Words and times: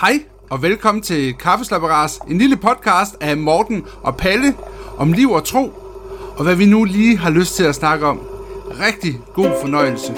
Hej 0.00 0.24
og 0.50 0.62
velkommen 0.62 1.02
til 1.02 1.34
Kaffeslapperas, 1.34 2.20
en 2.28 2.38
lille 2.38 2.56
podcast 2.56 3.16
af 3.20 3.36
Morten 3.36 3.84
og 4.02 4.16
Palle 4.16 4.54
om 4.96 5.12
liv 5.12 5.30
og 5.30 5.44
tro, 5.44 5.72
og 6.36 6.44
hvad 6.44 6.56
vi 6.56 6.66
nu 6.66 6.84
lige 6.84 7.16
har 7.16 7.30
lyst 7.30 7.56
til 7.56 7.64
at 7.64 7.74
snakke 7.74 8.06
om. 8.06 8.18
Rigtig 8.80 9.14
god 9.34 9.50
fornøjelse. 9.60 10.12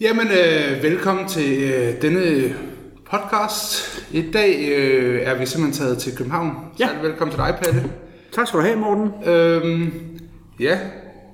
Jamen, 0.00 0.28
øh, 0.28 0.82
velkommen 0.82 1.28
til 1.28 1.62
øh, 1.62 2.02
denne 2.02 2.71
podcast. 3.12 4.02
I 4.12 4.30
dag 4.32 4.68
øh, 4.68 5.22
er 5.22 5.38
vi 5.38 5.46
simpelthen 5.46 5.84
taget 5.86 5.98
til 5.98 6.16
København. 6.16 6.56
Ja. 6.78 6.88
Så 6.88 7.02
velkommen 7.08 7.36
til 7.36 7.44
dig, 7.44 7.58
Palle. 7.62 7.92
Tak 8.32 8.46
skal 8.46 8.60
du 8.60 8.64
have, 8.64 8.76
Morten. 8.78 9.10
Øhm, 9.26 9.92
ja, 10.60 10.78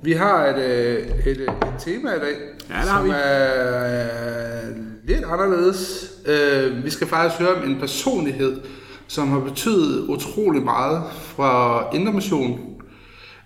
vi 0.02 0.12
har 0.12 0.46
et, 0.46 0.58
øh, 0.64 1.08
et, 1.26 1.40
et 1.40 1.48
tema 1.78 2.08
i 2.14 2.18
dag, 2.18 2.34
Ja, 2.70 2.82
som 2.86 3.04
vi. 3.04 3.10
er 3.14 4.60
lidt 5.04 5.24
anderledes. 5.24 6.10
Øh, 6.26 6.84
vi 6.84 6.90
skal 6.90 7.06
faktisk 7.06 7.40
høre 7.40 7.54
om 7.54 7.70
en 7.70 7.80
personlighed, 7.80 8.60
som 9.06 9.28
har 9.30 9.40
betydet 9.40 10.00
utrolig 10.08 10.62
meget 10.62 11.02
fra 11.12 11.84
Indre 11.94 12.12
Mission, 12.12 12.60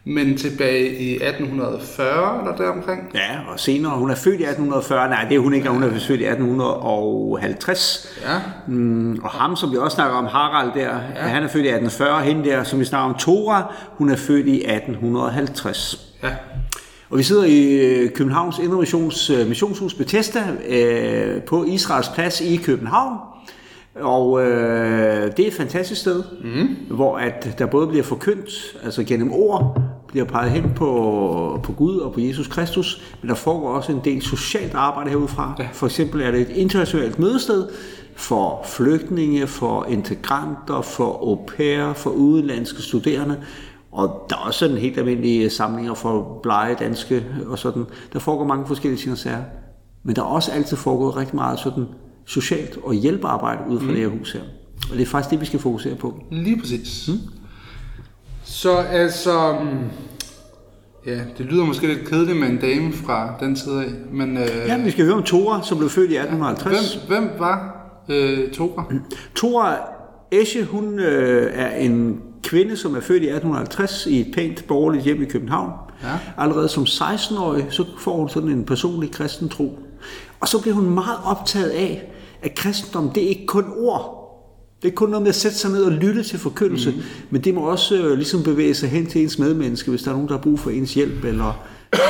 men 0.05 0.37
tilbage 0.37 0.98
i 0.98 1.12
1840 1.15 2.38
eller 2.41 2.56
deromkring. 2.56 3.10
Ja, 3.15 3.38
og 3.52 3.60
senere, 3.60 3.93
hun 3.98 4.10
er 4.10 4.15
født 4.15 4.41
i 4.41 4.45
1840. 4.45 5.09
Nej, 5.09 5.27
det 5.29 5.34
er 5.34 5.38
hun 5.38 5.55
ikke, 5.55 5.69
hun 5.69 5.83
er 5.83 5.91
født 5.91 6.21
i 6.21 6.24
1850. 6.24 8.09
Ja, 8.23 8.40
Mm, 8.66 9.21
og 9.23 9.30
ham, 9.30 9.57
som 9.57 9.73
vi 9.73 9.77
også 9.77 9.95
snakker 9.95 10.16
om, 10.16 10.27
Harald 10.27 10.71
der, 10.74 10.90
ja. 11.16 11.21
han 11.21 11.43
er 11.43 11.49
født 11.49 11.65
i 11.65 11.68
1840. 11.68 12.23
Hende 12.23 12.45
der, 12.51 12.65
som 12.65 12.80
vi 12.80 12.85
snakker 12.85 13.09
om, 13.10 13.18
Tora, 13.18 13.74
hun 13.88 14.10
er 14.10 14.16
født 14.16 14.46
i 14.46 14.65
1850. 14.65 16.15
ja. 16.23 16.30
Og 17.10 17.18
vi 17.18 17.23
sidder 17.23 17.45
i 17.45 17.73
øh, 17.73 18.10
Københavns 18.10 18.59
Indre 18.59 18.79
Missions 18.79 19.30
missionshus 19.49 19.95
Bethesda 19.95 20.43
øh, 20.68 21.43
på 21.43 21.65
Israels 21.65 22.09
plads 22.09 22.40
i 22.40 22.57
København. 22.57 23.18
Og 23.95 24.43
øh, 24.43 25.37
det 25.37 25.40
er 25.40 25.46
et 25.46 25.54
fantastisk 25.54 26.01
sted, 26.01 26.23
mm. 26.45 26.96
hvor 26.96 27.16
at 27.18 27.54
der 27.59 27.66
både 27.66 27.87
bliver 27.87 28.04
forkyndt, 28.04 28.76
altså 28.84 29.04
gennem 29.04 29.32
ord, 29.32 29.82
bliver 30.09 30.24
peget 30.24 30.51
hen 30.51 30.73
på, 30.76 31.60
på 31.62 31.73
Gud 31.73 31.96
og 31.96 32.12
på 32.12 32.21
Jesus 32.21 32.49
Kristus, 32.49 33.16
men 33.21 33.29
der 33.29 33.34
foregår 33.34 33.68
også 33.68 33.93
en 33.93 34.01
del 34.04 34.23
socialt 34.23 34.74
arbejde 34.74 35.10
herudefra. 35.10 35.57
Ja. 35.59 35.68
For 35.73 35.87
eksempel 35.87 36.21
er 36.21 36.30
det 36.30 36.40
et 36.40 36.49
internationalt 36.49 37.18
mødested 37.18 37.68
for 38.16 38.62
flygtninge, 38.65 39.46
for 39.46 39.84
integranter, 39.84 40.82
for 40.82 41.29
au 41.29 41.46
pair, 41.56 41.93
for 41.93 42.10
udenlandske 42.10 42.82
studerende, 42.82 43.37
og 43.93 44.27
der 44.30 44.37
er 44.37 44.40
også 44.40 44.59
sådan 44.59 44.77
helt 44.77 44.99
almindelige 44.99 45.51
samlinger 45.51 45.95
for 45.95 46.40
blege 46.43 46.74
danske 46.74 47.24
og 47.46 47.59
sådan. 47.59 47.84
Der 48.12 48.18
foregår 48.18 48.45
mange 48.45 48.66
forskellige 48.66 49.01
ting 49.01 49.12
og 49.12 49.18
sager. 49.18 49.43
Men 50.02 50.16
der 50.16 50.23
er 50.23 50.27
også 50.27 50.52
altid 50.52 50.77
foregået 50.77 51.16
rigtig 51.16 51.37
meget 51.37 51.59
sådan 51.59 51.87
socialt 52.26 52.78
og 52.84 52.95
hjælpearbejde 52.95 53.60
ud 53.68 53.78
fra 53.78 53.87
mm. 53.87 53.92
det 53.92 54.01
her 54.01 54.09
hus 54.09 54.32
her. 54.32 54.40
Og 54.90 54.96
det 54.96 55.02
er 55.02 55.06
faktisk 55.06 55.30
det, 55.30 55.40
vi 55.40 55.46
skal 55.46 55.60
fokusere 55.60 55.95
på. 55.95 56.24
Lige 56.30 56.60
præcis. 56.60 57.09
Mm. 57.09 57.18
Så 58.45 58.76
altså, 58.76 59.56
mm, 59.62 59.78
ja, 61.06 61.20
det 61.38 61.46
lyder 61.46 61.65
måske 61.65 61.87
lidt 61.87 62.09
kedeligt 62.09 62.38
med 62.38 62.48
en 62.48 62.59
dame 62.59 62.93
fra 62.93 63.34
den 63.40 63.56
side 63.56 63.84
af, 63.84 63.90
men 64.12 64.37
øh, 64.37 64.48
Ja, 64.66 64.82
vi 64.84 64.91
skal 64.91 65.04
høre 65.04 65.15
om 65.15 65.22
Tora, 65.22 65.65
som 65.65 65.78
blev 65.78 65.91
født 65.91 66.10
i 66.10 66.16
1850. 66.16 66.94
hvem, 66.94 67.22
hvem 67.22 67.31
var 67.38 67.76
øh, 68.09 68.50
Tora? 68.50 68.84
Tora 69.34 69.76
Esche, 70.31 70.65
hun 70.65 70.99
øh, 70.99 71.50
er 71.55 71.77
en 71.77 72.21
kvinde, 72.43 72.77
som 72.77 72.94
er 72.94 73.00
født 73.00 73.22
i 73.22 73.27
1850 73.27 74.06
i 74.06 74.21
et 74.21 74.27
pænt 74.34 74.65
borgerligt 74.69 75.05
hjem 75.05 75.22
i 75.22 75.25
København. 75.25 75.71
Ja. 76.03 76.19
Allerede 76.38 76.69
som 76.69 76.82
16-årig, 76.82 77.66
så 77.71 77.84
får 77.99 78.16
hun 78.16 78.28
sådan 78.28 78.49
en 78.49 78.65
personlig 78.65 79.11
kristen 79.11 79.49
tro. 79.49 79.78
Og 80.41 80.49
så 80.49 80.62
bliver 80.62 80.75
hun 80.75 80.91
meget 80.91 81.19
optaget 81.25 81.71
af, 81.71 82.12
at 82.43 82.55
kristendom, 82.55 83.11
det 83.11 83.25
er 83.25 83.29
ikke 83.29 83.47
kun 83.47 83.65
ord. 83.77 84.19
Det 84.77 84.85
er 84.85 84.87
ikke 84.87 84.97
kun 84.97 85.09
noget 85.09 85.23
med 85.23 85.29
at 85.29 85.35
sætte 85.35 85.57
sig 85.57 85.71
ned 85.71 85.83
og 85.83 85.93
lytte 85.93 86.23
til 86.23 86.39
forkyndelse, 86.39 86.91
mm. 86.91 87.03
men 87.31 87.41
det 87.41 87.55
må 87.55 87.61
også 87.61 88.03
øh, 88.03 88.17
ligesom 88.17 88.43
bevæge 88.43 88.75
sig 88.75 88.89
hen 88.89 89.07
til 89.07 89.23
ens 89.23 89.39
medmenneske, 89.39 89.91
hvis 89.91 90.03
der 90.03 90.11
er 90.11 90.15
nogen, 90.15 90.29
der 90.29 90.35
har 90.35 90.43
brug 90.43 90.59
for 90.59 90.71
ens 90.71 90.95
hjælp, 90.95 91.25
eller, 91.25 91.67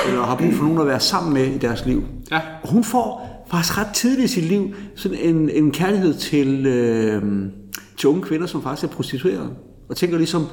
eller 0.09 0.23
har 0.23 0.37
brug 0.37 0.53
for 0.53 0.65
nogen 0.65 0.81
at 0.81 0.87
være 0.87 1.01
sammen 1.01 1.35
med 1.35 1.47
i 1.47 1.59
deres 1.59 1.87
liv. 1.87 2.05
Ja. 2.31 2.41
Og 2.63 2.69
hun 2.69 2.85
får 2.85 3.29
faktisk 3.51 3.79
ret 3.79 3.95
tidligt 3.95 4.31
i 4.31 4.35
sit 4.35 4.45
liv 4.45 4.75
sådan 4.95 5.19
en, 5.19 5.51
en 5.51 5.71
kærlighed 5.71 6.15
til, 6.15 6.67
øh, 6.67 7.23
til 7.99 8.09
unge 8.09 8.23
kvinder, 8.23 8.47
som 8.47 8.63
faktisk 8.63 8.85
er 8.85 8.89
prostituerede. 8.89 9.51
Og 9.89 9.97
tænker 9.97 10.17
ligesom, 10.17 10.47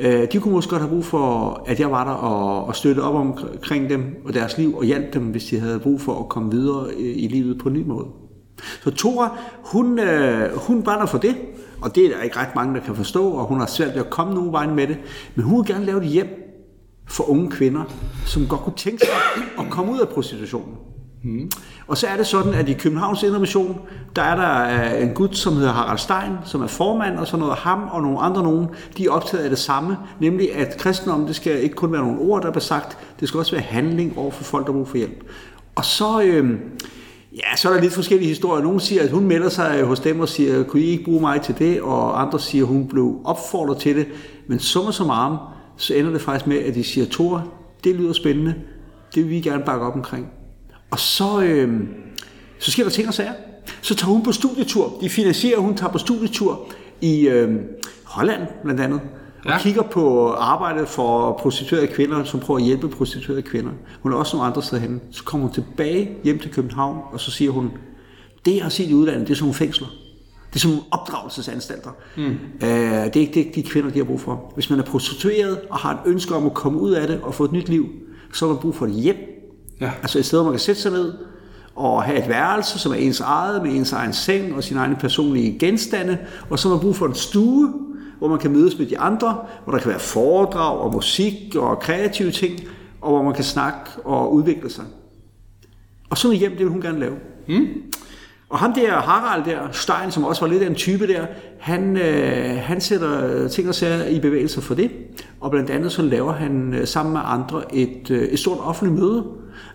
øh, 0.00 0.26
de 0.32 0.38
kunne 0.38 0.54
måske 0.54 0.70
godt 0.70 0.82
have 0.82 0.90
brug 0.90 1.04
for, 1.04 1.64
at 1.66 1.80
jeg 1.80 1.90
var 1.90 2.04
der 2.04 2.12
og, 2.12 2.64
og 2.64 2.76
støtte 2.76 3.00
op 3.00 3.14
omkring 3.14 3.90
dem 3.90 4.04
og 4.24 4.34
deres 4.34 4.58
liv, 4.58 4.76
og 4.76 4.84
hjælpe 4.84 5.08
dem, 5.12 5.22
hvis 5.22 5.44
de 5.44 5.58
havde 5.58 5.78
brug 5.78 6.00
for 6.00 6.20
at 6.20 6.28
komme 6.28 6.50
videre 6.50 6.94
i, 6.98 7.12
i 7.12 7.28
livet 7.28 7.58
på 7.58 7.68
en 7.68 7.74
ny 7.74 7.86
måde. 7.86 8.06
Så 8.84 8.90
Tora, 8.90 9.36
hun, 9.64 9.98
øh, 9.98 10.56
hun 10.56 10.82
brænder 10.82 11.06
for 11.06 11.18
det, 11.18 11.36
og 11.80 11.94
det 11.94 12.06
er 12.06 12.16
der 12.16 12.22
ikke 12.22 12.36
ret 12.36 12.54
mange, 12.54 12.74
der 12.74 12.80
kan 12.80 12.96
forstå, 12.96 13.30
og 13.30 13.44
hun 13.44 13.58
har 13.58 13.66
svært 13.66 13.94
ved 13.94 14.00
at 14.00 14.10
komme 14.10 14.34
nogen 14.34 14.52
vej 14.52 14.66
med 14.66 14.86
det, 14.86 14.98
men 15.34 15.44
hun 15.44 15.58
vil 15.58 15.74
gerne 15.74 15.84
lave 15.84 16.00
det 16.00 16.08
hjem 16.08 16.26
for 17.08 17.30
unge 17.30 17.50
kvinder, 17.50 17.84
som 18.26 18.46
godt 18.46 18.60
kunne 18.60 18.76
tænke 18.76 19.06
sig 19.06 19.44
at 19.58 19.70
komme 19.70 19.92
ud 19.92 19.98
af 19.98 20.08
prostitutionen. 20.08 20.74
Mm. 21.24 21.50
Og 21.86 21.98
så 21.98 22.06
er 22.06 22.16
det 22.16 22.26
sådan, 22.26 22.54
at 22.54 22.68
i 22.68 22.72
Københavns 22.72 23.22
Indre 23.22 23.40
Mission, 23.40 23.80
der 24.16 24.22
er 24.22 24.36
der 24.36 24.94
øh, 24.96 25.02
en 25.02 25.14
gut, 25.14 25.36
som 25.36 25.54
hedder 25.54 25.72
Harald 25.72 25.98
Stein, 25.98 26.32
som 26.44 26.62
er 26.62 26.66
formand, 26.66 27.18
og 27.18 27.26
så 27.26 27.36
noget 27.36 27.54
ham 27.54 27.88
og 27.92 28.02
nogle 28.02 28.18
andre 28.18 28.42
nogen, 28.42 28.68
de 28.96 29.04
er 29.06 29.10
optaget 29.10 29.44
af 29.44 29.50
det 29.50 29.58
samme, 29.58 29.96
nemlig 30.20 30.54
at 30.54 30.76
kristendom, 30.78 31.26
det 31.26 31.36
skal 31.36 31.62
ikke 31.62 31.74
kun 31.74 31.92
være 31.92 32.02
nogle 32.02 32.20
ord, 32.20 32.42
der 32.42 32.50
bliver 32.50 32.60
sagt, 32.60 32.98
det 33.20 33.28
skal 33.28 33.38
også 33.38 33.52
være 33.52 33.62
handling 33.62 34.18
over 34.18 34.30
for 34.30 34.44
folk, 34.44 34.66
der 34.66 34.72
har 34.72 34.78
brug 34.78 34.88
for 34.88 34.96
hjælp. 34.96 35.24
Og 35.74 35.84
så, 35.84 36.22
øh, 36.22 36.60
ja, 37.36 37.56
så 37.56 37.68
er 37.68 37.72
der 37.72 37.80
lidt 37.80 37.92
forskellige 37.92 38.28
historier. 38.28 38.62
Nogle 38.62 38.80
siger, 38.80 39.02
at 39.02 39.10
hun 39.10 39.24
melder 39.24 39.48
sig 39.48 39.82
hos 39.82 40.00
dem 40.00 40.20
og 40.20 40.28
siger, 40.28 40.62
kunne 40.62 40.82
I 40.82 40.86
ikke 40.86 41.04
bruge 41.04 41.20
mig 41.20 41.42
til 41.42 41.58
det? 41.58 41.82
Og 41.82 42.20
andre 42.20 42.40
siger, 42.40 42.64
at 42.64 42.68
hun 42.68 42.88
blev 42.88 43.20
opfordret 43.24 43.78
til 43.78 43.96
det. 43.96 44.06
Men 44.46 44.58
summa 44.58 44.92
summarum, 44.92 45.38
så 45.76 45.94
ender 45.94 46.12
det 46.12 46.20
faktisk 46.20 46.46
med, 46.46 46.58
at 46.58 46.74
de 46.74 46.84
siger, 46.84 47.06
Tore, 47.06 47.42
det 47.84 47.94
lyder 47.94 48.12
spændende, 48.12 48.54
det 49.14 49.22
vil 49.22 49.30
vi 49.30 49.40
gerne 49.40 49.64
bakke 49.64 49.86
op 49.86 49.94
omkring. 49.94 50.26
Og 50.90 50.98
så, 50.98 51.42
øh, 51.42 51.80
så 52.58 52.70
sker 52.70 52.82
der 52.82 52.90
ting 52.90 53.08
og 53.08 53.14
sager. 53.14 53.32
Så 53.82 53.94
tager 53.94 54.12
hun 54.12 54.22
på 54.22 54.32
studietur. 54.32 54.98
De 55.00 55.08
finansierer, 55.08 55.58
hun 55.58 55.76
tager 55.76 55.92
på 55.92 55.98
studietur 55.98 56.66
i 57.00 57.28
øh, 57.28 57.60
Holland 58.04 58.42
blandt 58.64 58.80
andet. 58.80 59.00
Og 59.44 59.50
Ja. 59.50 59.58
kigger 59.58 59.82
på 59.82 60.28
arbejdet 60.30 60.88
for 60.88 61.32
prostituerede 61.40 61.86
kvinder, 61.86 62.24
som 62.24 62.40
prøver 62.40 62.58
at 62.60 62.66
hjælpe 62.66 62.88
prostituerede 62.88 63.42
kvinder. 63.42 63.70
Hun 64.02 64.12
er 64.12 64.16
også 64.16 64.36
nogle 64.36 64.46
andre 64.50 64.62
steder 64.62 64.82
henne. 64.82 65.00
Så 65.10 65.24
kommer 65.24 65.46
hun 65.46 65.54
tilbage 65.54 66.10
hjem 66.24 66.38
til 66.38 66.50
København, 66.50 66.98
og 67.12 67.20
så 67.20 67.30
siger 67.30 67.50
hun, 67.50 67.70
det 68.44 68.54
jeg 68.54 68.62
har 68.62 68.70
set 68.70 68.90
i 68.90 68.94
udlandet, 68.94 69.28
det 69.28 69.30
er 69.30 69.36
sådan 69.36 69.44
nogle 69.44 69.54
fængsler. 69.54 69.86
Det 70.50 70.56
er 70.56 70.60
sådan 70.60 70.74
nogle 70.76 70.86
opdragelsesanstalter. 70.90 71.90
Mm. 72.16 72.22
Øh, 72.22 72.30
det 72.60 73.16
er 73.16 73.20
ikke 73.20 73.34
det, 73.34 73.54
de 73.54 73.62
kvinder, 73.62 73.90
de 73.90 73.98
har 73.98 74.04
brug 74.04 74.20
for. 74.20 74.52
Hvis 74.54 74.70
man 74.70 74.78
er 74.78 74.82
prostitueret 74.84 75.60
og 75.70 75.78
har 75.78 75.92
et 75.92 75.98
ønske 76.06 76.34
om 76.34 76.46
at 76.46 76.54
komme 76.54 76.80
ud 76.80 76.90
af 76.92 77.06
det 77.08 77.20
og 77.22 77.34
få 77.34 77.44
et 77.44 77.52
nyt 77.52 77.68
liv, 77.68 77.86
så 78.32 78.46
har 78.46 78.52
man 78.52 78.60
brug 78.62 78.74
for 78.74 78.86
et 78.86 78.92
hjem. 78.92 79.16
Ja. 79.80 79.90
Altså 80.02 80.18
et 80.18 80.24
sted, 80.24 80.38
hvor 80.38 80.44
man 80.44 80.52
kan 80.52 80.60
sætte 80.60 80.80
sig 80.80 80.92
ned 80.92 81.12
og 81.76 82.02
have 82.02 82.18
et 82.22 82.28
værelse, 82.28 82.78
som 82.78 82.92
er 82.92 82.96
ens 82.96 83.20
eget, 83.20 83.62
med 83.62 83.72
ens 83.72 83.92
egen 83.92 84.12
seng 84.12 84.54
og 84.54 84.64
sine 84.64 84.80
egne 84.80 84.96
personlige 84.96 85.58
genstande, 85.58 86.18
og 86.50 86.58
så 86.58 86.68
har 86.68 86.74
man 86.76 86.82
brug 86.82 86.96
for 86.96 87.06
en 87.06 87.14
stue, 87.14 87.72
hvor 88.22 88.28
man 88.28 88.38
kan 88.38 88.52
mødes 88.52 88.78
med 88.78 88.86
de 88.86 88.98
andre, 88.98 89.38
hvor 89.64 89.72
der 89.72 89.80
kan 89.80 89.90
være 89.90 90.00
foredrag 90.00 90.78
og 90.78 90.92
musik 90.92 91.56
og 91.56 91.80
kreative 91.80 92.30
ting, 92.30 92.60
og 93.00 93.10
hvor 93.10 93.22
man 93.22 93.34
kan 93.34 93.44
snakke 93.44 93.90
og 94.04 94.34
udvikle 94.34 94.70
sig. 94.70 94.84
Og 96.10 96.18
sådan 96.18 96.32
et 96.32 96.38
hjem, 96.38 96.50
det 96.50 96.60
vil 96.60 96.68
hun 96.68 96.80
gerne 96.80 97.00
lave. 97.00 97.16
Mm. 97.48 97.68
Og 98.48 98.58
ham 98.58 98.72
der, 98.72 98.92
Harald 98.92 99.44
der, 99.44 99.58
Stein, 99.72 100.10
som 100.10 100.24
også 100.24 100.40
var 100.40 100.48
lidt 100.48 100.62
af 100.62 100.66
en 100.66 100.74
type 100.74 101.06
der, 101.06 101.26
han, 101.60 101.96
øh, 101.96 102.56
han 102.56 102.80
sætter 102.80 103.48
ting 103.48 103.68
og 103.68 103.74
sager 103.74 104.06
i 104.06 104.20
bevægelser 104.20 104.60
for 104.60 104.74
det. 104.74 104.90
Og 105.40 105.50
blandt 105.50 105.70
andet 105.70 105.92
så 105.92 106.02
laver 106.02 106.32
han 106.32 106.74
øh, 106.74 106.86
sammen 106.86 107.12
med 107.12 107.20
andre 107.24 107.74
et, 107.74 108.10
øh, 108.10 108.22
et 108.22 108.38
stort 108.38 108.58
offentligt 108.60 109.00
møde, 109.00 109.24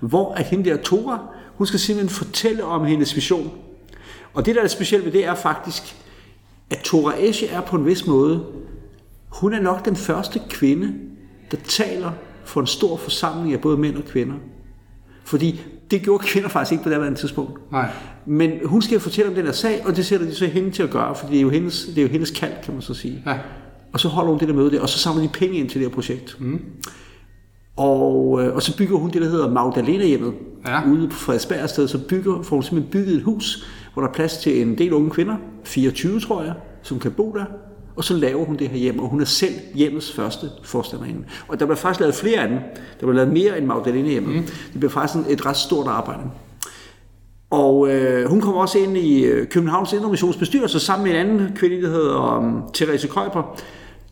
hvor 0.01 0.33
at 0.33 0.45
hende 0.45 0.69
der 0.69 0.77
Tora, 0.77 1.19
hun 1.55 1.67
skal 1.67 1.79
simpelthen 1.79 2.25
fortælle 2.25 2.63
om 2.63 2.85
hendes 2.85 3.15
vision. 3.15 3.51
Og 4.33 4.45
det, 4.45 4.55
der 4.55 4.61
er 4.61 4.67
specielt 4.67 5.05
ved 5.05 5.11
det, 5.11 5.25
er 5.25 5.35
faktisk, 5.35 5.95
at 6.69 6.77
Tora 6.83 7.13
Esche 7.19 7.47
er 7.47 7.61
på 7.61 7.75
en 7.75 7.85
vis 7.85 8.07
måde, 8.07 8.45
hun 9.29 9.53
er 9.53 9.61
nok 9.61 9.85
den 9.85 9.95
første 9.95 10.41
kvinde, 10.49 10.93
der 11.51 11.57
taler 11.63 12.11
for 12.45 12.61
en 12.61 12.67
stor 12.67 12.97
forsamling 12.97 13.53
af 13.53 13.61
både 13.61 13.77
mænd 13.77 13.95
og 13.95 14.03
kvinder. 14.05 14.35
Fordi 15.23 15.61
det 15.91 16.01
gjorde 16.01 16.23
kvinder 16.23 16.49
faktisk 16.49 16.71
ikke 16.71 16.83
på 16.83 16.89
det 16.89 16.95
andet 16.95 17.17
tidspunkt. 17.17 17.71
Nej. 17.71 17.89
Men 18.25 18.51
hun 18.65 18.81
skal 18.81 18.99
fortælle 18.99 19.29
om 19.29 19.35
den 19.35 19.45
her 19.45 19.51
sag, 19.51 19.85
og 19.85 19.95
det 19.95 20.05
sætter 20.05 20.25
de 20.25 20.35
så 20.35 20.45
hende 20.45 20.71
til 20.71 20.83
at 20.83 20.89
gøre, 20.89 21.15
for 21.15 21.27
det 21.27 21.37
er 21.37 21.41
jo 21.41 21.49
hendes, 21.49 21.85
det 21.85 21.97
er 21.97 22.01
jo 22.01 22.07
hendes 22.07 22.31
kald, 22.31 22.53
kan 22.63 22.73
man 22.73 22.81
så 22.81 22.93
sige. 22.93 23.23
Ja. 23.25 23.37
Og 23.93 23.99
så 23.99 24.07
holder 24.07 24.31
hun 24.31 24.39
det 24.39 24.47
der 24.47 24.53
møde 24.53 24.71
der, 24.71 24.81
og 24.81 24.89
så 24.89 24.99
samler 24.99 25.21
de 25.21 25.29
penge 25.33 25.57
ind 25.57 25.69
til 25.69 25.81
det 25.81 25.87
her 25.87 25.95
projekt. 25.95 26.37
Mm. 26.39 26.61
Og, 27.75 28.43
øh, 28.43 28.55
og 28.55 28.61
så 28.61 28.77
bygger 28.77 28.97
hun 28.97 29.11
det, 29.11 29.21
der 29.21 29.29
hedder 29.29 29.51
Magdalena-hjemmet. 29.51 30.33
Ja. 30.67 30.89
Ude 30.89 31.07
på 31.07 31.15
Frederiksberg 31.15 31.69
sted, 31.69 31.87
så 31.87 32.07
bygger, 32.07 32.41
får 32.41 32.55
hun 32.55 32.63
simpelthen 32.63 32.91
bygget 32.91 33.15
et 33.15 33.23
hus, 33.23 33.67
hvor 33.93 34.01
der 34.01 34.09
er 34.09 34.13
plads 34.13 34.37
til 34.37 34.61
en 34.61 34.77
del 34.77 34.93
unge 34.93 35.09
kvinder, 35.09 35.35
24 35.67 36.19
tror 36.19 36.43
jeg, 36.43 36.53
som 36.83 36.99
kan 36.99 37.11
bo 37.11 37.33
der, 37.37 37.45
og 37.95 38.03
så 38.03 38.13
laver 38.13 38.45
hun 38.45 38.55
det 38.55 38.69
her 38.69 38.77
hjem, 38.77 38.99
og 38.99 39.09
hun 39.09 39.21
er 39.21 39.25
selv 39.25 39.53
hjemmets 39.73 40.13
første 40.13 40.49
forstanderinde. 40.63 41.23
Og 41.47 41.59
der 41.59 41.65
bliver 41.65 41.77
faktisk 41.77 41.99
lavet 41.99 42.15
flere 42.15 42.39
af 42.39 42.47
dem. 42.47 42.57
Der 42.99 42.99
bliver 42.99 43.13
lavet 43.13 43.33
mere 43.33 43.57
end 43.57 43.65
Magdalene 43.65 44.09
hjemme. 44.09 44.33
Mm. 44.33 44.43
Det 44.43 44.79
bliver 44.79 44.89
faktisk 44.89 45.29
et 45.29 45.45
ret 45.45 45.57
stort 45.57 45.87
arbejde. 45.87 46.23
Og 47.49 47.89
øh, 47.89 48.29
hun 48.29 48.41
kommer 48.41 48.61
også 48.61 48.77
ind 48.77 48.97
i 48.97 49.23
øh, 49.23 49.47
Københavns 49.47 49.93
Indre 49.93 50.09
Missions 50.09 50.37
bestyrelse 50.37 50.79
sammen 50.79 51.07
med 51.07 51.19
en 51.19 51.27
anden 51.27 51.51
kvinde, 51.55 51.81
der 51.81 51.89
hedder 51.89 52.37
um, 52.37 52.63
Therese 52.73 53.07
Køjper. 53.07 53.57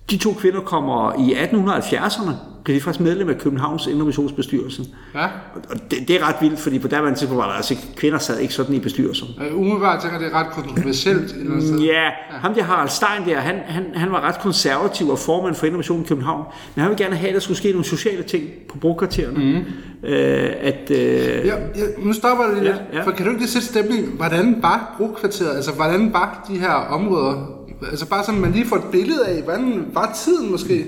De 0.09 0.17
to 0.17 0.33
kvinder 0.33 0.61
kommer 0.61 1.13
i 1.29 1.33
1870'erne 1.33 2.31
blev 2.65 2.75
de 2.75 2.81
faktisk 2.81 3.00
medlem 3.00 3.29
af 3.29 3.38
Københavns 3.38 3.88
Innovationsbestyrelse. 3.88 4.83
Ja. 5.15 5.25
Og 5.53 5.91
det, 5.91 6.07
det, 6.07 6.15
er 6.15 6.27
ret 6.27 6.35
vildt, 6.41 6.59
fordi 6.59 6.79
på 6.79 6.88
daværende 6.88 7.19
tidspunkt 7.19 7.44
var 7.44 7.47
der 7.47 7.56
altså 7.56 7.75
kvinder 7.97 8.17
sad 8.17 8.39
ikke 8.39 8.53
sådan 8.53 8.75
i 8.75 8.79
bestyrelsen. 8.79 9.27
Uh, 9.51 9.59
umiddelbart 9.59 10.01
tænker 10.01 10.19
det 10.19 10.27
er 10.27 10.39
ret 10.39 10.47
kontroversielt. 10.51 11.50
Mm, 11.50 11.77
ja, 11.77 12.03
ja, 12.03 12.09
ham 12.29 12.53
der 12.53 12.63
Harald 12.63 12.89
Stein 12.89 13.25
der, 13.25 13.39
han, 13.39 13.56
han, 13.65 13.85
han 13.95 14.12
var 14.12 14.21
ret 14.21 14.39
konservativ 14.39 15.09
og 15.09 15.19
formand 15.19 15.56
for 15.56 15.65
Innovation 15.65 16.01
i 16.01 16.06
København, 16.07 16.44
men 16.75 16.81
han 16.81 16.89
ville 16.89 17.03
gerne 17.03 17.15
have, 17.15 17.27
at 17.27 17.33
der 17.33 17.39
skulle 17.39 17.57
ske 17.57 17.71
nogle 17.71 17.85
sociale 17.85 18.23
ting 18.23 18.44
på 18.69 18.77
brugkvartererne. 18.77 19.39
Mm. 19.39 20.09
Øh, 20.09 20.53
at, 20.62 20.91
øh, 20.91 20.97
ja, 20.97 21.44
ja, 21.45 21.56
nu 21.97 22.13
stopper 22.13 22.44
det 22.45 22.63
lidt, 22.63 22.75
ja, 22.94 22.97
ja. 22.97 23.03
for 23.03 23.12
kan 23.12 23.25
du 23.25 23.31
ikke 23.31 23.41
lige 23.41 23.51
sætte 23.51 23.67
stemning, 23.67 24.07
hvordan 24.07 24.57
var 24.62 24.95
brugkvarteret, 24.97 25.56
altså 25.56 25.71
hvordan 25.71 26.13
var 26.13 26.45
de 26.50 26.59
her 26.59 26.73
områder 26.73 27.54
Altså 27.81 28.10
bare 28.10 28.24
sådan, 28.24 28.42
man 28.42 28.51
lige 28.51 28.66
får 28.66 28.75
et 28.75 28.83
billede 28.92 29.27
af, 29.27 29.42
hvordan 29.42 29.86
var 29.94 30.18
tiden 30.25 30.51
måske? 30.51 30.86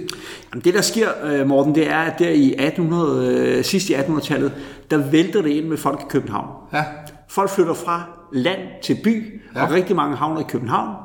Jamen 0.51 0.63
det 0.63 0.73
der 0.73 0.81
sker, 0.81 1.09
øh, 1.23 1.47
Morten, 1.47 1.75
det 1.75 1.89
er, 1.89 1.97
at 1.97 2.19
der 2.19 2.29
i 2.29 2.55
1800, 2.57 3.37
øh, 3.37 3.63
sidst 3.63 3.89
i 3.89 3.93
1800-tallet, 3.93 4.51
der 4.91 4.97
vælter 4.97 5.41
det 5.41 5.49
ind 5.49 5.65
med 5.65 5.77
folk 5.77 6.01
i 6.01 6.05
København. 6.09 6.47
Ja. 6.73 6.83
Folk 7.29 7.49
flytter 7.49 7.73
fra 7.73 8.03
land 8.33 8.59
til 8.83 8.97
by, 9.03 9.41
ja. 9.55 9.63
og 9.63 9.71
rigtig 9.71 9.95
mange 9.95 10.17
havner 10.17 10.41
i 10.41 10.45
København. 10.49 10.95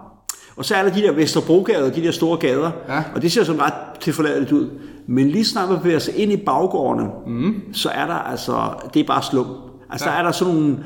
Og 0.56 0.64
så 0.64 0.74
er 0.74 0.82
der 0.82 0.94
de 0.94 1.02
der 1.02 1.12
Vesterbrogade, 1.12 1.94
de 1.94 2.02
der 2.02 2.10
store 2.10 2.38
gader, 2.38 2.70
ja. 2.88 3.02
og 3.14 3.22
det 3.22 3.32
ser 3.32 3.44
sådan 3.44 3.62
ret 3.62 3.74
tilforladeligt 4.00 4.52
ud. 4.52 4.70
Men 5.06 5.28
lige 5.28 5.44
snart 5.44 5.68
man 5.68 5.78
bevæger 5.78 5.98
sig 5.98 6.16
ind 6.16 6.32
i 6.32 6.36
baggårdene, 6.36 7.08
mm. 7.26 7.62
så 7.72 7.88
er 7.88 8.06
der 8.06 8.14
altså, 8.14 8.70
det 8.94 9.00
er 9.00 9.06
bare 9.06 9.22
slum. 9.22 9.46
Altså 9.90 10.08
ja. 10.08 10.12
der 10.12 10.18
er 10.18 10.22
der 10.22 10.32
sådan 10.32 10.54
nogle 10.54 10.78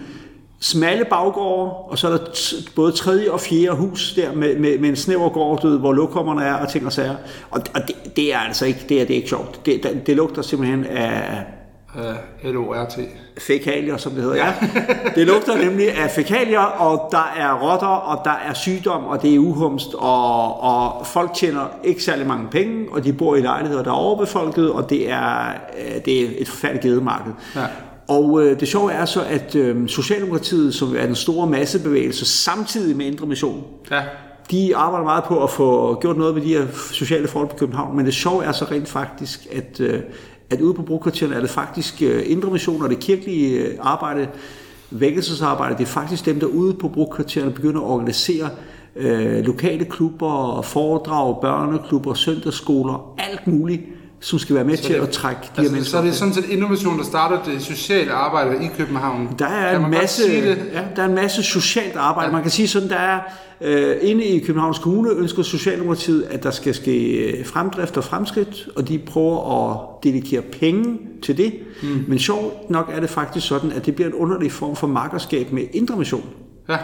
smalle 0.61 1.05
baggårde, 1.05 1.73
og 1.73 1.99
så 1.99 2.07
er 2.09 2.11
der 2.11 2.19
både 2.77 2.93
tredje 2.93 3.31
og 3.31 3.41
fjerde 3.41 3.77
hus 3.77 4.13
der 4.17 4.33
med, 4.33 4.57
med, 4.57 4.79
med 4.79 4.89
en 4.89 4.97
snæver 4.97 5.29
gård, 5.29 5.63
ved, 5.63 5.79
hvor 5.79 5.93
lokummerne 5.93 6.45
er 6.45 6.55
og 6.55 6.69
ting 6.69 6.87
og 6.87 6.93
sager. 6.93 7.17
Og, 7.51 7.63
og 7.75 7.81
det, 7.89 8.17
det, 8.17 8.35
er 8.35 8.39
altså 8.39 8.67
ikke, 8.67 8.85
det 8.89 9.01
er, 9.01 9.05
det 9.05 9.11
er 9.11 9.17
ikke 9.17 9.29
sjovt. 9.29 9.67
Det, 9.67 9.83
det, 9.83 10.07
det 10.07 10.17
lugter 10.17 10.43
simpelthen 10.43 10.85
af... 10.85 11.45
Uh, 11.95 12.51
L-O-R-T. 12.53 12.99
Fækalier, 13.39 13.97
som 13.97 14.13
det 14.13 14.23
hedder, 14.23 14.37
ja. 14.37 14.55
Det 15.17 15.27
lugter 15.27 15.57
nemlig 15.57 15.93
af 15.93 16.11
fækalier, 16.11 16.61
og 16.61 17.09
der 17.13 17.33
er 17.37 17.63
rotter, 17.63 17.87
og 17.87 18.25
der 18.25 18.39
er 18.49 18.55
sygdom, 18.55 19.05
og 19.05 19.23
det 19.23 19.35
er 19.35 19.39
uhumst, 19.39 19.95
og, 19.95 20.61
og 20.61 21.07
folk 21.07 21.35
tjener 21.35 21.61
ikke 21.85 22.03
særlig 22.03 22.27
mange 22.27 22.49
penge, 22.51 22.87
og 22.93 23.05
de 23.05 23.13
bor 23.13 23.37
i 23.37 23.41
lejligheder, 23.41 23.83
der 23.83 23.91
er 23.91 23.95
overbefolket, 23.95 24.73
og 24.73 24.91
det 24.91 25.11
er, 25.11 25.49
øh, 25.79 26.05
det 26.05 26.23
er 26.23 26.29
et 26.39 26.49
forfærdeligt 26.49 26.83
gedemarked. 26.83 27.33
Ja. 27.57 27.61
Og 28.09 28.43
øh, 28.43 28.61
det 28.61 28.69
sjove 28.69 28.93
er 28.93 29.05
så, 29.05 29.23
at 29.23 29.55
øh, 29.55 29.89
Socialdemokratiet, 29.89 30.75
som 30.75 30.97
er 30.97 31.07
den 31.07 31.15
store 31.15 31.47
massebevægelse, 31.47 32.27
samtidig 32.27 32.97
med 32.97 33.07
Indre 33.07 33.27
Mission, 33.27 33.65
ja. 33.91 34.03
de 34.51 34.77
arbejder 34.77 35.05
meget 35.05 35.25
på 35.25 35.43
at 35.43 35.51
få 35.51 36.01
gjort 36.01 36.17
noget 36.17 36.35
ved 36.35 36.43
de 36.43 36.49
her 36.49 36.67
sociale 36.93 37.29
forhold 37.29 37.49
på 37.49 37.57
København. 37.57 37.97
Men 37.97 38.07
det 38.07 38.15
sjove 38.15 38.45
er 38.45 38.53
så 38.53 38.65
rent 38.65 38.89
faktisk, 38.89 39.47
at, 39.53 39.81
øh, 39.81 40.01
at 40.51 40.61
ude 40.61 40.75
på 40.75 40.83
brugkvarterne 40.83 41.35
er 41.35 41.41
det 41.41 41.51
faktisk 41.51 42.03
øh, 42.03 42.23
Indre 42.27 42.51
Mission 42.51 42.83
og 42.83 42.91
det 42.91 42.99
kirkelige 42.99 43.59
øh, 43.59 43.75
arbejde, 43.81 44.29
vækkelsesarbejde, 44.91 45.75
det 45.79 45.83
er 45.83 45.87
faktisk 45.87 46.27
dem, 46.27 46.41
der 46.41 46.47
ude 46.47 46.75
på 46.75 46.89
brugkvarterne 46.89 47.51
begynder 47.51 47.81
at 47.81 47.87
organisere 47.87 48.49
øh, 48.97 49.45
lokale 49.45 49.85
klubber, 49.85 50.63
foredrag, 50.63 51.41
børneklubber, 51.41 52.15
søndagsskoler, 52.15 53.15
alt 53.19 53.47
muligt 53.47 53.83
som 54.21 54.39
skal 54.39 54.55
være 54.55 54.65
med 54.65 54.77
så 54.77 54.83
til 54.83 54.95
det, 54.95 55.01
at 55.01 55.11
trække 55.11 55.41
de 55.43 55.47
altså, 55.49 55.63
her 55.63 55.71
mennesker. 55.71 55.91
Så 55.91 55.99
er 55.99 56.03
det 56.03 56.15
sådan 56.15 56.35
set 56.35 56.45
innovation, 56.49 56.99
der 56.99 57.05
starter 57.05 57.45
det 57.45 57.63
sociale 57.63 58.13
arbejde 58.13 58.65
i 58.65 58.69
København. 58.77 59.29
Der 59.39 59.47
er, 59.47 59.79
en 59.79 59.91
masse, 59.91 60.23
ja, 60.73 60.83
der 60.97 61.03
er 61.03 61.09
en 61.09 61.15
masse 61.15 61.43
socialt 61.43 61.97
arbejde. 61.97 62.29
Ja. 62.29 62.33
Man 62.33 62.43
kan 62.43 62.51
sige 62.51 62.69
sådan, 62.69 62.89
der 62.89 62.97
er 62.97 63.21
øh, 63.61 63.97
inde 64.01 64.25
i 64.25 64.39
Københavns 64.39 64.79
Kommune 64.79 65.11
ønsker 65.11 65.43
Socialdemokratiet, 65.43 66.23
at 66.23 66.43
der 66.43 66.51
skal 66.51 66.75
ske 66.75 67.09
øh, 67.09 67.47
fremdrift 67.47 67.97
og 67.97 68.05
fremskridt, 68.05 68.69
og 68.77 68.89
de 68.89 68.99
prøver 68.99 69.71
at 69.71 69.81
dedikere 70.05 70.43
penge 70.43 70.99
til 71.23 71.37
det. 71.37 71.53
Mm. 71.83 72.05
Men 72.09 72.19
sjovt 72.19 72.71
nok 72.71 72.91
er 72.95 73.01
det 73.01 73.11
faktisk 73.11 73.47
sådan, 73.47 73.73
at 73.73 73.87
det 73.87 73.95
bliver 73.95 74.09
en 74.09 74.15
underlig 74.15 74.53
form 74.53 74.77
for 74.77 74.87
markerskab 74.87 75.53
med 75.53 75.63
indre 75.73 75.97
mission. 75.97 76.25
Ja. 76.69 76.77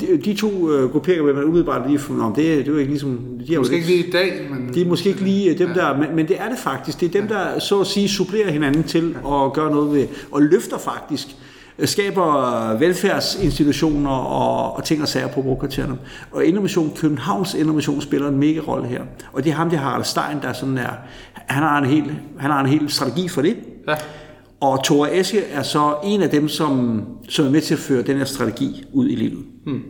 De, 0.00 0.16
de 0.24 0.34
to 0.34 0.48
uh, 0.48 0.90
grupperinger 0.90 1.24
vil 1.24 1.34
man 1.34 1.44
umiddelbart 1.44 1.86
lige 1.86 1.98
for, 1.98 2.14
det, 2.14 2.36
det 2.36 2.60
er 2.60 2.64
jo 2.72 2.76
ikke 2.76 2.90
ligesom... 2.90 3.38
De 3.46 3.54
er 3.54 3.58
måske 3.58 3.74
ikke 3.74 3.86
lige 3.86 4.06
i 4.06 4.10
dag, 4.10 4.48
men... 4.50 4.74
De 4.74 4.80
er 4.82 4.86
måske 4.86 5.08
ikke 5.08 5.20
lige 5.20 5.50
øh, 5.50 5.58
dem 5.58 5.68
ja. 5.68 5.74
der, 5.74 5.96
men, 5.96 6.16
men 6.16 6.28
det 6.28 6.40
er 6.40 6.48
det 6.48 6.58
faktisk. 6.58 7.00
Det 7.00 7.06
er 7.06 7.20
dem, 7.20 7.26
ja. 7.30 7.34
der 7.34 7.58
så 7.58 7.80
at 7.80 7.86
sige 7.86 8.08
supplerer 8.08 8.50
hinanden 8.50 8.82
til 8.82 9.16
ja. 9.24 9.46
at 9.46 9.52
gøre 9.52 9.70
noget 9.70 9.92
ved, 9.92 10.06
og 10.30 10.42
løfter 10.42 10.78
faktisk 10.78 11.26
øh, 11.78 11.88
skaber 11.88 12.74
velfærdsinstitutioner 12.78 14.10
og, 14.10 14.76
og 14.76 14.84
ting 14.84 15.02
og 15.02 15.08
sager 15.08 15.28
på 15.28 15.42
brugkvartererne. 15.42 15.98
Og 16.30 16.44
Innovation, 16.44 16.92
Københavns 16.96 17.54
Innovation 17.54 18.00
spiller 18.00 18.28
en 18.28 18.38
mega 18.38 18.60
rolle 18.60 18.86
her. 18.86 19.02
Og 19.32 19.44
det 19.44 19.50
er 19.50 19.54
ham, 19.54 19.70
det 19.70 19.78
Harald 19.78 20.04
Stein, 20.04 20.42
der 20.42 20.52
sådan 20.52 20.78
er, 20.78 20.90
han 21.34 21.62
har 21.62 21.78
en 21.78 21.84
hel, 21.84 22.16
han 22.38 22.50
har 22.50 22.60
en 22.60 22.66
hel 22.66 22.90
strategi 22.90 23.28
for 23.28 23.42
det. 23.42 23.56
Ja. 23.88 23.94
Og 24.60 24.84
Thor 24.84 25.06
Eske 25.06 25.40
er 25.40 25.62
så 25.62 25.94
en 26.04 26.22
af 26.22 26.30
dem, 26.30 26.48
som, 26.48 27.02
som 27.28 27.46
er 27.46 27.50
med 27.50 27.60
til 27.60 27.74
at 27.74 27.80
føre 27.80 28.02
den 28.02 28.16
her 28.16 28.24
strategi 28.24 28.84
ud 28.92 29.08
i 29.08 29.14
livet. 29.14 29.44
Hmm. 29.64 29.82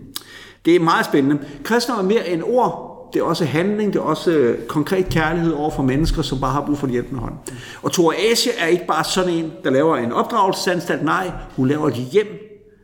Det 0.65 0.77
er 0.77 0.81
meget 0.81 1.07
spændende. 1.07 1.39
Kristendom 1.65 2.05
er 2.05 2.09
mere 2.09 2.29
end 2.29 2.43
ord. 2.47 2.89
Det 3.13 3.21
er 3.21 3.25
også 3.25 3.45
handling, 3.45 3.93
det 3.93 3.99
er 3.99 4.03
også 4.03 4.31
øh, 4.31 4.67
konkret 4.67 5.09
kærlighed 5.09 5.53
over 5.53 5.71
for 5.71 5.83
mennesker, 5.83 6.23
som 6.23 6.41
bare 6.41 6.53
har 6.53 6.67
brug 6.67 6.79
for 6.79 6.87
en 6.87 6.93
hjælpende 6.93 7.21
hånd. 7.21 7.35
Og 7.83 7.93
Thor 7.93 8.15
Asie 8.33 8.53
er 8.59 8.67
ikke 8.67 8.87
bare 8.87 9.05
sådan 9.05 9.35
en, 9.35 9.53
der 9.65 9.71
laver 9.71 9.97
en 9.97 10.13
opdragelsesanstalt. 10.13 11.05
Nej, 11.05 11.31
hun 11.57 11.69
laver 11.69 11.89
et 11.89 11.95
hjem 11.95 12.27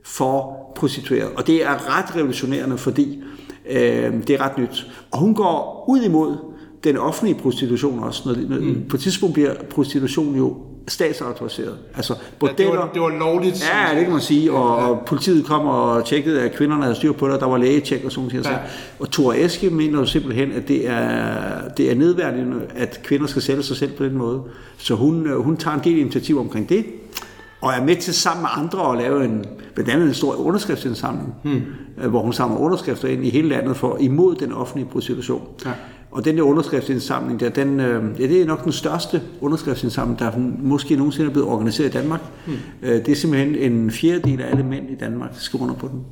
for 0.05 0.57
prostituerede. 0.77 1.31
Og 1.37 1.47
det 1.47 1.65
er 1.65 1.99
ret 1.99 2.17
revolutionerende, 2.17 2.79
fordi 2.79 3.23
øh, 3.71 4.13
det 4.27 4.31
er 4.31 4.41
ret 4.41 4.59
nyt. 4.59 4.87
Og 5.11 5.19
hun 5.19 5.35
går 5.35 5.85
ud 5.89 6.01
imod 6.01 6.37
den 6.85 6.97
offentlige 6.97 7.39
prostitution 7.39 7.99
også. 7.99 8.23
Når, 8.27 8.49
når, 8.49 8.61
mm. 8.61 8.85
På 8.89 8.97
et 8.97 9.01
tidspunkt 9.01 9.35
bliver 9.35 9.55
prostitution 9.71 10.37
jo 10.37 10.57
statsautoriseret. 10.89 11.77
Altså 11.97 12.15
bordeller. 12.39 12.65
Ja, 12.65 12.71
det, 12.71 12.79
var, 12.79 12.91
det 12.93 13.03
var 13.03 13.09
lovligt. 13.09 13.65
Ja, 13.73 13.95
det 13.95 14.05
kan 14.05 14.13
man 14.13 14.21
sige. 14.21 14.53
Og, 14.53 14.81
ja. 14.81 14.89
og 14.89 15.03
politiet 15.07 15.47
kom 15.47 15.67
og 15.67 16.05
tjekkede, 16.05 16.43
at 16.43 16.55
kvinderne 16.55 16.83
havde 16.83 16.97
styr 16.97 17.13
på 17.13 17.27
det, 17.27 17.35
og 17.35 17.41
der 17.41 17.47
var 17.47 17.57
lægetjek 17.57 18.05
og 18.05 18.13
sådan 18.13 18.31
noget. 18.33 18.47
Ja. 18.47 18.57
Og 18.99 19.11
Thor 19.11 19.33
Eske 19.33 19.71
mener 19.71 19.99
jo 19.99 20.07
simpelthen, 20.07 20.53
at 20.53 20.69
det 20.69 20.89
er, 20.89 21.35
det 21.77 21.91
er 21.91 21.95
nedværdigende, 21.95 22.57
at 22.77 23.01
kvinder 23.05 23.27
skal 23.27 23.43
sælge 23.43 23.63
sig 23.63 23.77
selv 23.77 23.93
på 23.93 24.05
den 24.05 24.17
måde. 24.17 24.43
Så 24.79 24.95
hun, 24.95 25.27
øh, 25.27 25.37
hun 25.37 25.57
tager 25.57 25.77
en 25.77 25.85
del 25.85 25.99
initiativ 25.99 26.41
omkring 26.41 26.69
det 26.69 26.85
og 27.65 27.73
er 27.73 27.85
med 27.85 27.97
til 27.97 28.15
sammen 28.15 28.43
med 28.43 28.51
andre 28.57 28.93
at 28.93 28.99
lave 28.99 29.25
en, 29.25 29.45
blandt 29.75 29.91
andet 29.91 30.09
en 30.09 30.15
stor 30.15 30.35
underskriftsindsamling, 30.35 31.35
hmm. 31.43 31.63
Øh, 32.03 32.11
hvor 32.11 32.23
hun 32.23 32.33
samler 32.33 32.59
underskrifter 32.59 33.09
ind 33.09 33.27
i 33.27 33.31
hele 33.31 33.49
landet 33.49 33.77
for 33.77 33.97
imod 34.01 34.35
den 34.35 34.53
offentlige 34.53 34.89
prostitution. 34.89 35.49
Ja. 35.65 35.71
Og 36.15 36.25
den 36.25 36.37
der 36.37 36.43
underskriftsindsamling, 36.43 37.41
der, 37.41 37.49
den, 37.49 37.81
øh, 37.81 38.21
ja, 38.21 38.27
det 38.27 38.43
er 38.43 38.47
nok 38.47 38.65
den 38.65 38.73
største 38.73 39.23
underskriftsindsamling, 39.41 40.19
der 40.19 40.31
måske 40.63 40.97
nogensinde 40.97 41.29
er 41.29 41.33
blevet 41.33 41.49
organiseret 41.49 41.89
i 41.89 41.93
Danmark. 41.93 42.21
Øh, 42.83 42.93
det 42.93 43.09
er 43.09 43.15
simpelthen 43.15 43.55
en 43.55 43.91
fjerdedel 43.91 44.41
af 44.41 44.51
alle 44.51 44.63
mænd 44.63 44.91
i 44.91 44.95
Danmark, 44.95 45.31
der 45.31 45.41
skriver 45.41 45.65
under 45.65 45.75
på 45.75 45.89
den. 45.89 46.05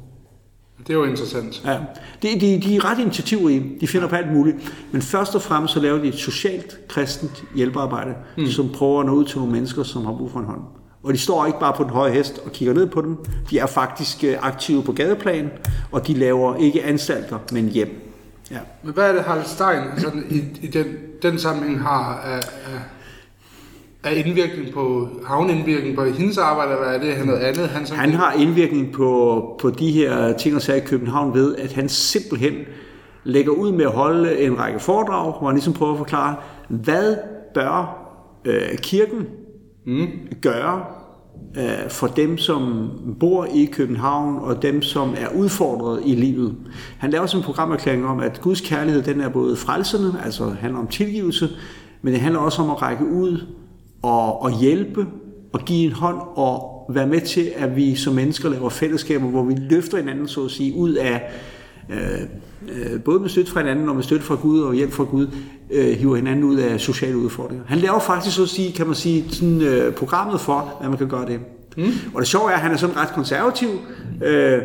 Det 0.78 0.90
er 0.90 0.94
jo 0.94 1.04
interessant. 1.04 1.62
Ja. 1.64 1.78
De, 2.22 2.40
de, 2.40 2.60
de 2.62 2.76
er 2.76 2.90
ret 2.90 2.98
initiativrige. 2.98 3.76
De 3.80 3.86
finder 3.86 4.06
ja. 4.06 4.10
på 4.10 4.16
alt 4.16 4.32
muligt. 4.32 4.56
Men 4.92 5.02
først 5.02 5.34
og 5.34 5.42
fremmest 5.42 5.74
så 5.74 5.80
laver 5.80 5.98
de 5.98 6.08
et 6.08 6.14
socialt, 6.14 6.88
kristent 6.88 7.44
hjælpearbejde, 7.54 8.14
hmm. 8.36 8.46
som 8.46 8.68
prøver 8.68 9.00
at 9.00 9.06
nå 9.06 9.12
ud 9.12 9.24
til 9.24 9.38
nogle 9.38 9.52
mennesker, 9.52 9.82
som 9.82 10.04
har 10.04 10.12
brug 10.12 10.30
for 10.30 10.40
en 10.40 10.46
hånd. 10.46 10.60
Og 11.02 11.12
de 11.12 11.18
står 11.18 11.46
ikke 11.46 11.60
bare 11.60 11.72
på 11.76 11.82
den 11.82 11.90
høje 11.90 12.12
hest 12.12 12.40
og 12.44 12.52
kigger 12.52 12.74
ned 12.74 12.86
på 12.86 13.02
dem. 13.02 13.16
De 13.50 13.58
er 13.58 13.66
faktisk 13.66 14.24
øh, 14.24 14.36
aktive 14.40 14.82
på 14.82 14.92
gadeplan, 14.92 15.50
og 15.92 16.06
de 16.06 16.14
laver 16.14 16.56
ikke 16.56 16.84
anstalter, 16.84 17.38
men 17.52 17.68
hjem. 17.68 18.11
Ja. 18.50 18.58
Men 18.82 18.94
hvad 18.94 19.08
er 19.08 19.12
det, 19.12 19.22
Harald 19.22 19.44
Stein 19.44 19.80
sådan, 19.96 20.24
i, 20.30 20.36
i 20.62 20.66
den, 20.66 20.86
den 21.22 21.38
sammenhæng 21.38 21.80
har 21.80 22.20
af, 22.24 22.36
af, 22.42 22.80
af 24.10 24.22
indvirkning 24.26 24.74
på, 24.74 25.08
har 25.26 25.48
indvirkning 25.48 25.96
på 25.96 26.04
hendes 26.04 26.38
arbejde, 26.38 26.72
eller 26.72 26.86
er 26.86 26.98
det 26.98 27.26
noget 27.26 27.40
andet? 27.40 27.68
Han, 27.68 27.86
han 27.86 28.12
har 28.12 28.32
indvirkning 28.32 28.92
på, 28.92 29.42
på 29.60 29.70
de 29.70 29.90
her 29.90 30.36
ting 30.36 30.56
og 30.56 30.62
sager 30.62 30.82
i 30.82 30.86
København 30.86 31.34
ved, 31.34 31.56
at 31.56 31.72
han 31.72 31.88
simpelthen 31.88 32.54
lægger 33.24 33.52
ud 33.52 33.72
med 33.72 33.84
at 33.84 33.90
holde 33.90 34.38
en 34.38 34.58
række 34.58 34.80
foredrag, 34.80 35.38
hvor 35.38 35.46
han 35.46 35.54
ligesom 35.54 35.72
prøver 35.72 35.92
at 35.92 35.98
forklare, 35.98 36.36
hvad 36.68 37.16
bør 37.54 37.98
øh, 38.44 38.78
kirken 38.78 39.26
mm. 39.86 40.08
gøre 40.42 40.84
øh, 41.56 41.90
for 41.90 42.06
dem, 42.06 42.38
som 42.38 42.90
bor 43.20 43.48
i 43.54 43.64
København, 43.64 44.38
og 44.38 44.62
dem, 44.62 44.82
som 44.82 45.14
er 45.18 45.28
udfordret 45.36 46.02
i 46.04 46.14
livet. 46.14 46.54
Han 46.98 47.10
laver 47.10 47.26
sådan 47.26 47.40
en 47.40 47.44
programerklæring 47.44 48.06
om, 48.06 48.20
at 48.20 48.40
Guds 48.40 48.60
kærlighed, 48.60 49.02
den 49.02 49.20
er 49.20 49.28
både 49.28 49.56
frelsende, 49.56 50.14
altså 50.24 50.50
handler 50.60 50.78
om 50.78 50.86
tilgivelse, 50.86 51.48
men 52.02 52.12
det 52.12 52.20
handler 52.20 52.40
også 52.40 52.62
om 52.62 52.70
at 52.70 52.82
række 52.82 53.06
ud 53.06 53.46
og, 54.02 54.42
og 54.42 54.60
hjælpe 54.60 55.06
og 55.52 55.60
give 55.60 55.86
en 55.86 55.92
hånd 55.92 56.18
og 56.34 56.86
være 56.88 57.06
med 57.06 57.20
til, 57.20 57.52
at 57.56 57.76
vi 57.76 57.94
som 57.94 58.14
mennesker 58.14 58.48
laver 58.48 58.68
fællesskaber, 58.68 59.26
hvor 59.26 59.42
vi 59.42 59.54
løfter 59.54 59.98
hinanden, 59.98 60.28
så 60.28 60.44
at 60.44 60.50
sige, 60.50 60.74
ud 60.76 60.92
af 60.94 61.30
øh, 61.90 61.98
øh, 62.68 63.00
både 63.00 63.20
med 63.20 63.28
støtte 63.28 63.52
fra 63.52 63.60
hinanden 63.60 63.88
og 63.88 63.94
med 63.94 64.02
støtte 64.02 64.24
fra 64.24 64.34
Gud 64.34 64.60
og 64.60 64.74
hjælp 64.74 64.92
fra 64.92 65.04
Gud, 65.04 65.26
øh, 65.70 65.96
hiver 65.96 66.16
hinanden 66.16 66.44
ud 66.44 66.56
af 66.56 66.80
sociale 66.80 67.16
udfordringer. 67.16 67.64
Han 67.66 67.78
laver 67.78 67.98
faktisk 67.98 68.36
så 68.36 68.42
at 68.42 68.48
sige, 68.48 68.72
kan 68.72 68.86
man 68.86 68.94
sige, 68.94 69.24
sådan, 69.30 69.60
øh, 69.60 69.94
programmet 69.94 70.40
for, 70.40 70.78
at 70.82 70.88
man 70.88 70.98
kan 70.98 71.08
gøre 71.08 71.26
det. 71.26 71.40
Mm. 71.76 71.92
Og 72.14 72.20
det 72.20 72.28
sjove 72.28 72.50
er, 72.50 72.54
at 72.54 72.60
han 72.60 72.72
er 72.72 72.76
sådan 72.76 72.96
ret 72.96 73.08
konservativ, 73.08 73.68
øh, 74.24 74.58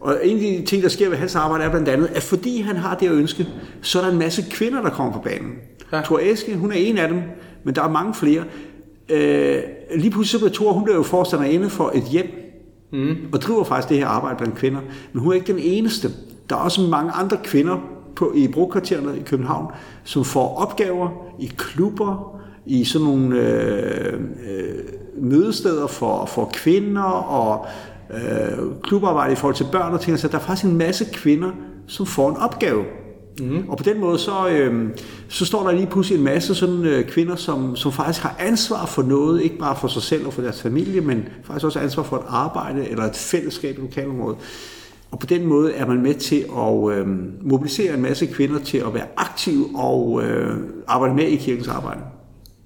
og 0.00 0.18
en 0.22 0.36
af 0.36 0.42
de 0.42 0.66
ting, 0.66 0.82
der 0.82 0.88
sker 0.88 1.08
ved 1.08 1.16
hans 1.16 1.34
arbejde, 1.34 1.64
er 1.64 1.70
blandt 1.70 1.88
andet, 1.88 2.10
at 2.14 2.22
fordi 2.22 2.60
han 2.60 2.76
har 2.76 2.94
det 2.94 3.10
ønske, 3.10 3.48
så 3.82 3.98
er 3.98 4.04
der 4.04 4.12
en 4.12 4.18
masse 4.18 4.44
kvinder, 4.50 4.82
der 4.82 4.90
kommer 4.90 5.12
på 5.12 5.18
banen. 5.18 5.52
Ja. 5.92 6.00
Thor 6.04 6.20
Eske, 6.22 6.56
hun 6.56 6.72
er 6.72 6.76
en 6.76 6.98
af 6.98 7.08
dem, 7.08 7.22
men 7.64 7.74
der 7.74 7.82
er 7.82 7.90
mange 7.90 8.14
flere. 8.14 8.44
Øh, 9.08 9.62
lige 9.96 10.10
pludselig 10.10 10.28
så 10.28 10.38
bliver 10.38 10.52
Thor, 10.52 10.72
hun 10.72 10.84
bliver 10.84 10.96
jo 10.96 11.02
forstanderinde 11.02 11.70
for 11.70 11.90
et 11.94 12.02
hjem, 12.02 12.26
mm. 12.92 13.16
og 13.32 13.42
driver 13.42 13.64
faktisk 13.64 13.88
det 13.88 13.98
her 13.98 14.06
arbejde 14.06 14.36
blandt 14.36 14.54
kvinder. 14.54 14.80
Men 15.12 15.22
hun 15.22 15.32
er 15.32 15.34
ikke 15.34 15.52
den 15.52 15.60
eneste. 15.62 16.08
Der 16.52 16.58
er 16.58 16.62
også 16.62 16.80
mange 16.82 17.12
andre 17.12 17.36
kvinder 17.44 17.76
på, 18.16 18.32
i 18.34 18.48
brugkvartererne 18.48 19.18
i 19.18 19.22
København, 19.22 19.72
som 20.04 20.24
får 20.24 20.56
opgaver 20.56 21.08
i 21.40 21.52
klubber, 21.56 22.40
i 22.66 22.84
sådan 22.84 23.06
nogle 23.06 23.36
øh, 23.36 24.12
øh, 24.48 24.78
mødesteder 25.18 25.86
for, 25.86 26.26
for 26.26 26.50
kvinder 26.52 27.02
og 27.02 27.66
øh, 28.14 28.58
klubarbejde 28.82 29.32
i 29.32 29.36
forhold 29.36 29.54
til 29.54 29.66
børn 29.72 29.94
og 29.94 30.00
ting. 30.00 30.18
Så 30.18 30.28
der 30.28 30.34
er 30.34 30.42
faktisk 30.42 30.64
en 30.64 30.78
masse 30.78 31.04
kvinder, 31.12 31.50
som 31.86 32.06
får 32.06 32.30
en 32.30 32.36
opgave. 32.36 32.84
Mm. 33.40 33.68
Og 33.68 33.76
på 33.76 33.84
den 33.84 34.00
måde, 34.00 34.18
så, 34.18 34.48
øh, 34.48 34.90
så 35.28 35.44
står 35.44 35.62
der 35.62 35.72
lige 35.72 35.86
pludselig 35.86 36.18
en 36.18 36.24
masse 36.24 36.54
sådan 36.54 36.84
øh, 36.84 37.08
kvinder, 37.08 37.36
som, 37.36 37.76
som 37.76 37.92
faktisk 37.92 38.22
har 38.22 38.36
ansvar 38.38 38.86
for 38.86 39.02
noget, 39.02 39.42
ikke 39.42 39.58
bare 39.58 39.76
for 39.76 39.88
sig 39.88 40.02
selv 40.02 40.26
og 40.26 40.32
for 40.32 40.42
deres 40.42 40.62
familie, 40.62 41.00
men 41.00 41.24
faktisk 41.44 41.64
også 41.66 41.78
ansvar 41.78 42.02
for 42.02 42.16
et 42.16 42.24
arbejde 42.28 42.88
eller 42.88 43.04
et 43.04 43.16
fællesskab 43.16 43.78
i 43.78 43.80
lokalområdet. 43.80 44.38
Og 45.12 45.18
på 45.18 45.26
den 45.26 45.46
måde 45.46 45.72
er 45.72 45.86
man 45.86 46.02
med 46.02 46.14
til 46.14 46.44
at 46.58 46.98
øh, 46.98 47.06
mobilisere 47.42 47.94
en 47.94 48.02
masse 48.02 48.26
kvinder 48.26 48.58
til 48.58 48.78
at 48.78 48.94
være 48.94 49.06
aktive 49.16 49.66
og 49.74 50.22
øh, 50.24 50.56
arbejde 50.88 51.14
med 51.14 51.24
i 51.24 51.36
kirkens 51.36 51.68
arbejde. 51.68 52.00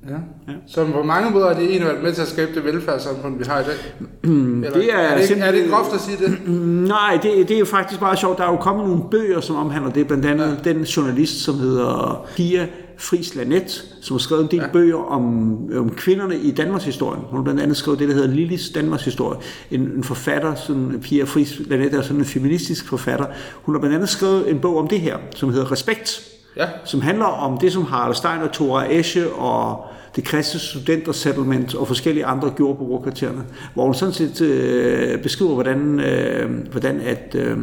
Ja. 0.08 0.14
ja. 0.48 0.52
Så 0.66 0.84
på 0.92 1.02
mange 1.02 1.30
måder 1.30 1.46
er 1.46 1.54
det 1.54 1.70
egentlig 1.70 2.02
med 2.02 2.12
til 2.12 2.22
at 2.22 2.28
skabe 2.28 2.54
det 2.54 2.64
velfærdssamfund, 2.64 3.38
vi 3.38 3.44
har 3.44 3.60
i 3.60 3.64
dag? 3.64 3.74
Eller, 4.64 4.70
det 4.70 4.94
er, 4.94 4.98
er, 4.98 5.18
det, 5.18 5.38
er 5.38 5.52
det 5.52 5.70
groft 5.70 5.94
at 5.94 6.00
sige 6.00 6.16
det? 6.16 6.48
Nej, 6.88 7.18
det, 7.22 7.48
det 7.48 7.54
er 7.54 7.58
jo 7.58 7.64
faktisk 7.64 8.00
bare 8.00 8.16
sjovt. 8.16 8.38
Der 8.38 8.44
er 8.44 8.50
jo 8.50 8.56
kommet 8.56 8.88
nogle 8.88 9.02
bøger, 9.10 9.40
som 9.40 9.56
omhandler 9.56 9.90
det. 9.90 10.06
Blandt 10.06 10.26
andet 10.26 10.60
ja. 10.64 10.72
den 10.72 10.82
journalist, 10.82 11.44
som 11.44 11.58
hedder 11.58 12.26
Pia 12.36 12.66
Friis 12.98 13.34
Lanet, 13.34 13.84
som 14.00 14.14
har 14.14 14.18
skrevet 14.18 14.42
en 14.42 14.50
del 14.50 14.60
ja. 14.60 14.72
bøger 14.72 14.96
om, 14.96 15.56
om 15.76 15.90
kvinderne 15.90 16.38
i 16.38 16.50
Danmarks 16.50 16.84
historie. 16.84 17.20
Hun 17.20 17.36
har 17.36 17.42
blandt 17.42 17.60
andet 17.60 17.76
skrevet 17.76 17.98
det, 17.98 18.08
der 18.08 18.14
hedder 18.14 18.28
Lillis 18.28 18.70
Danmarks 18.70 19.04
historie. 19.04 19.38
En, 19.70 19.80
en 19.80 20.04
forfatter, 20.04 20.54
sådan, 20.54 21.00
Pia 21.02 21.24
Friis 21.24 21.60
Lanet 21.66 21.94
er 21.94 22.02
sådan 22.02 22.16
en 22.16 22.24
feministisk 22.24 22.88
forfatter. 22.88 23.26
Hun 23.62 23.74
har 23.74 23.80
blandt 23.80 23.94
andet 23.94 24.08
skrevet 24.08 24.50
en 24.50 24.58
bog 24.58 24.78
om 24.78 24.88
det 24.88 25.00
her, 25.00 25.16
som 25.34 25.50
hedder 25.50 25.72
Respekt, 25.72 26.20
ja. 26.56 26.68
som 26.84 27.00
handler 27.00 27.24
om 27.24 27.58
det, 27.58 27.72
som 27.72 27.84
Harald 27.84 28.14
Stein 28.14 28.42
og 28.42 28.52
Thora 28.52 28.92
Esche 28.92 29.32
og 29.32 29.84
det 30.16 30.24
kristne 30.24 30.60
studentersettlement 30.60 31.74
og 31.74 31.86
forskellige 31.86 32.26
andre 32.26 32.52
gjorde 32.56 32.78
på 32.78 32.84
brugkvartererne, 32.84 33.44
hvor 33.74 33.84
hun 33.84 33.94
sådan 33.94 34.14
set 34.14 34.40
øh, 34.40 35.22
beskriver, 35.22 35.54
hvordan, 35.54 36.00
øh, 36.00 36.50
hvordan 36.70 37.00
at 37.00 37.34
øh, 37.38 37.58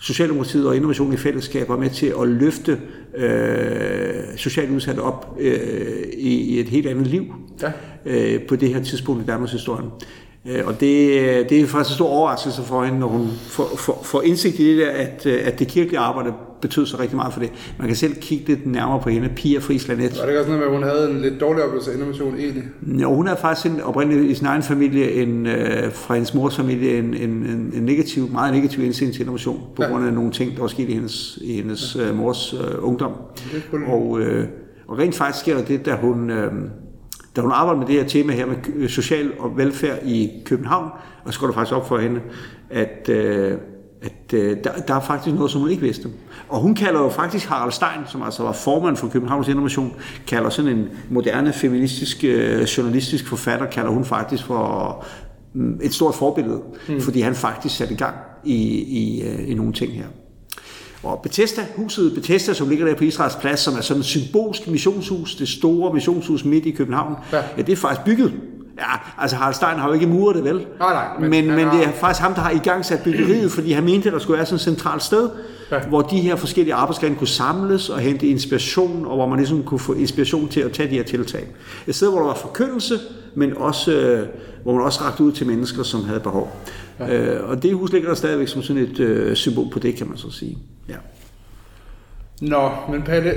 Socialdemokratiet 0.00 0.66
og 0.66 0.76
Innovation 0.76 1.12
i 1.12 1.16
Fællesskab 1.16 1.68
var 1.68 1.76
med 1.76 1.90
til 1.90 2.14
at 2.20 2.28
løfte 2.28 2.80
øh, 3.16 4.11
socialt 4.36 4.70
udsatte 4.70 5.00
op 5.00 5.36
øh, 5.40 6.02
i, 6.12 6.34
i 6.34 6.60
et 6.60 6.68
helt 6.68 6.86
andet 6.86 7.06
liv 7.06 7.24
ja. 7.62 7.72
øh, 8.06 8.46
på 8.46 8.56
det 8.56 8.68
her 8.68 8.82
tidspunkt 8.82 9.22
i 9.22 9.26
Danmarks 9.26 9.52
historie. 9.52 9.84
Øh, 10.48 10.66
og 10.66 10.80
det, 10.80 11.50
det 11.50 11.60
er 11.60 11.66
faktisk 11.66 11.90
en 11.90 11.94
stor 11.94 12.08
overraskelse 12.08 12.62
for 12.62 12.84
hende, 12.84 12.98
når 12.98 13.06
hun 13.06 13.28
får, 13.46 13.76
får, 13.76 14.00
får 14.04 14.22
indsigt 14.22 14.58
i 14.58 14.70
det 14.70 14.78
der, 14.78 14.90
at, 14.90 15.26
øh, 15.26 15.40
at 15.44 15.58
det 15.58 15.68
kirkelige 15.68 15.98
arbejde 15.98 16.32
betød 16.60 16.86
så 16.86 17.00
rigtig 17.00 17.16
meget 17.16 17.32
for 17.32 17.40
det. 17.40 17.52
Man 17.78 17.86
kan 17.86 17.96
selv 17.96 18.14
kigge 18.14 18.44
lidt 18.46 18.66
nærmere 18.66 19.00
på 19.00 19.08
hende, 19.10 19.28
Pia 19.36 19.58
Friis 19.58 19.88
Lanet. 19.88 20.18
Var 20.20 20.26
det 20.26 20.38
også 20.38 20.50
noget 20.50 20.58
med, 20.58 20.68
at 20.68 20.74
hun 20.74 20.82
havde 20.82 21.10
en 21.10 21.20
lidt 21.20 21.40
dårlig 21.40 21.64
oplevelse 21.64 21.90
af 21.90 21.94
innovation 21.94 22.34
egentlig? 22.34 22.62
Jo, 22.84 23.14
hun 23.14 23.28
er 23.28 23.36
faktisk 23.36 23.66
en, 23.66 23.80
oprindeligt 23.80 24.30
i 24.30 24.34
sin 24.34 24.46
egen 24.46 24.62
familie, 24.62 25.12
en, 25.12 25.46
øh, 25.46 25.92
fra 25.92 26.14
hendes 26.14 26.34
mors 26.34 26.56
familie, 26.56 26.98
en, 26.98 27.14
en, 27.14 27.30
en, 27.30 27.72
en 27.76 27.82
negativ, 27.82 28.28
meget 28.32 28.54
negativ 28.54 28.84
indsigt 28.84 29.12
til 29.12 29.20
innovation, 29.20 29.60
på 29.76 29.82
ja. 29.82 29.88
grund 29.88 30.06
af 30.06 30.12
nogle 30.12 30.30
ting, 30.30 30.54
der 30.54 30.60
var 30.60 30.68
sket 30.68 30.88
i 30.88 30.92
hendes, 30.92 31.38
i 31.42 31.54
hendes 31.54 31.96
ja. 31.96 32.08
øh, 32.08 32.16
mors 32.16 32.54
øh, 32.54 32.84
ungdom. 32.84 33.12
Og, 33.86 34.20
øh, 34.20 34.46
og 34.88 34.98
rent 34.98 35.14
faktisk 35.14 35.40
sker 35.40 35.56
der 35.56 35.64
det, 35.64 35.86
da 35.86 35.94
hun... 35.94 36.30
Øh, 36.30 36.52
da 37.36 37.40
hun 37.40 37.52
arbejder 37.52 37.78
med 37.78 37.86
det 37.86 37.94
her 37.94 38.04
tema 38.04 38.32
her 38.32 38.46
med 38.46 38.88
social 38.88 39.32
og 39.38 39.56
velfærd 39.56 39.98
i 40.04 40.30
København, 40.44 40.90
og 41.24 41.34
så 41.34 41.40
går 41.40 41.46
det 41.46 41.54
faktisk 41.54 41.76
op 41.76 41.88
for 41.88 41.98
hende, 41.98 42.20
at, 42.70 43.08
øh, 43.08 43.58
at 44.02 44.34
øh, 44.34 44.56
der, 44.64 44.70
der 44.88 44.94
er 44.94 45.00
faktisk 45.00 45.36
noget, 45.36 45.50
som 45.50 45.60
hun 45.60 45.70
ikke 45.70 45.82
vidste. 45.82 46.08
Og 46.48 46.60
hun 46.60 46.74
kalder 46.74 47.00
jo 47.00 47.08
faktisk 47.08 47.48
Harald 47.48 47.72
Stein, 47.72 48.00
som 48.06 48.22
altså 48.22 48.42
var 48.42 48.52
formand 48.52 48.96
for 48.96 49.08
Københavns 49.08 49.48
Innovation, 49.48 49.94
kalder 50.26 50.50
sådan 50.50 50.78
en 50.78 50.88
moderne 51.10 51.52
feministisk 51.52 52.24
øh, 52.24 52.62
journalistisk 52.62 53.28
forfatter, 53.28 53.66
kalder 53.66 53.90
hun 53.90 54.04
faktisk 54.04 54.44
for 54.44 55.04
mm, 55.54 55.80
et 55.82 55.94
stort 55.94 56.14
forbillede, 56.14 56.60
mm. 56.88 57.00
fordi 57.00 57.20
han 57.20 57.34
faktisk 57.34 57.76
satte 57.76 57.94
i 57.94 57.96
gang 57.96 58.16
i, 58.44 58.56
i, 58.78 59.22
øh, 59.22 59.50
i 59.50 59.54
nogle 59.54 59.72
ting 59.72 59.92
her. 59.92 60.06
Og 61.02 61.20
Bethesda, 61.22 61.66
huset 61.76 62.14
Bethesda, 62.14 62.54
som 62.54 62.68
ligger 62.68 62.86
der 62.86 62.94
på 62.94 63.04
Israels 63.04 63.36
plads, 63.36 63.60
som 63.60 63.74
er 63.74 63.80
sådan 63.80 64.00
et 64.00 64.06
symbolsk 64.06 64.68
missionshus, 64.68 65.34
det 65.34 65.48
store 65.48 65.94
missionshus 65.94 66.44
midt 66.44 66.66
i 66.66 66.70
København, 66.70 67.16
ja, 67.32 67.42
ja 67.56 67.62
det 67.62 67.72
er 67.72 67.76
faktisk 67.76 68.04
bygget 68.04 68.32
Ja, 68.78 69.22
altså 69.22 69.36
Harald 69.36 69.54
Stein 69.54 69.78
har 69.78 69.88
jo 69.88 69.94
ikke 69.94 70.06
muret 70.06 70.36
det, 70.36 70.44
vel? 70.44 70.54
Nej, 70.54 70.92
nej. 70.92 71.18
Men, 71.20 71.30
men, 71.30 71.46
men 71.46 71.66
det 71.66 71.86
er 71.86 71.92
faktisk 71.92 72.22
ham, 72.22 72.34
der 72.34 72.40
har 72.40 72.50
i 72.50 72.58
gang 72.58 72.84
sat 72.84 73.00
byggeriet, 73.04 73.52
fordi 73.52 73.72
han 73.72 73.84
mente, 73.84 74.08
at 74.08 74.12
der 74.12 74.18
skulle 74.18 74.36
være 74.36 74.46
sådan 74.46 74.56
et 74.56 74.60
centralt 74.60 75.02
sted, 75.02 75.30
ja. 75.70 75.80
hvor 75.80 76.02
de 76.02 76.20
her 76.20 76.36
forskellige 76.36 76.74
arbejdsgrene 76.74 77.16
kunne 77.16 77.28
samles 77.28 77.88
og 77.88 77.98
hente 77.98 78.26
inspiration, 78.26 79.06
og 79.06 79.16
hvor 79.16 79.26
man 79.26 79.38
ligesom 79.38 79.62
kunne 79.62 79.80
få 79.80 79.92
inspiration 79.92 80.48
til 80.48 80.60
at 80.60 80.72
tage 80.72 80.90
de 80.90 80.94
her 80.94 81.02
tiltag. 81.02 81.46
Et 81.86 81.94
sted, 81.94 82.10
hvor 82.10 82.18
der 82.18 82.26
var 82.26 82.34
forkyndelse, 82.34 82.98
men 83.34 83.56
også, 83.56 83.92
øh, 83.92 84.26
hvor 84.62 84.72
man 84.72 84.82
også 84.82 85.00
rakte 85.04 85.24
ud 85.24 85.32
til 85.32 85.46
mennesker, 85.46 85.82
som 85.82 86.04
havde 86.04 86.20
behov. 86.20 86.56
Ja. 86.98 87.18
Øh, 87.18 87.50
og 87.50 87.62
det 87.62 87.74
hus 87.74 87.92
ligger 87.92 88.08
der 88.08 88.14
stadigvæk 88.14 88.48
som 88.48 88.62
sådan 88.62 88.82
et 88.82 89.00
øh, 89.00 89.36
symbol 89.36 89.70
på 89.72 89.78
det, 89.78 89.94
kan 89.94 90.08
man 90.08 90.16
så 90.16 90.30
sige. 90.30 90.58
Ja. 90.88 90.96
Nå, 92.40 92.70
men 92.88 93.02
Palle, 93.02 93.34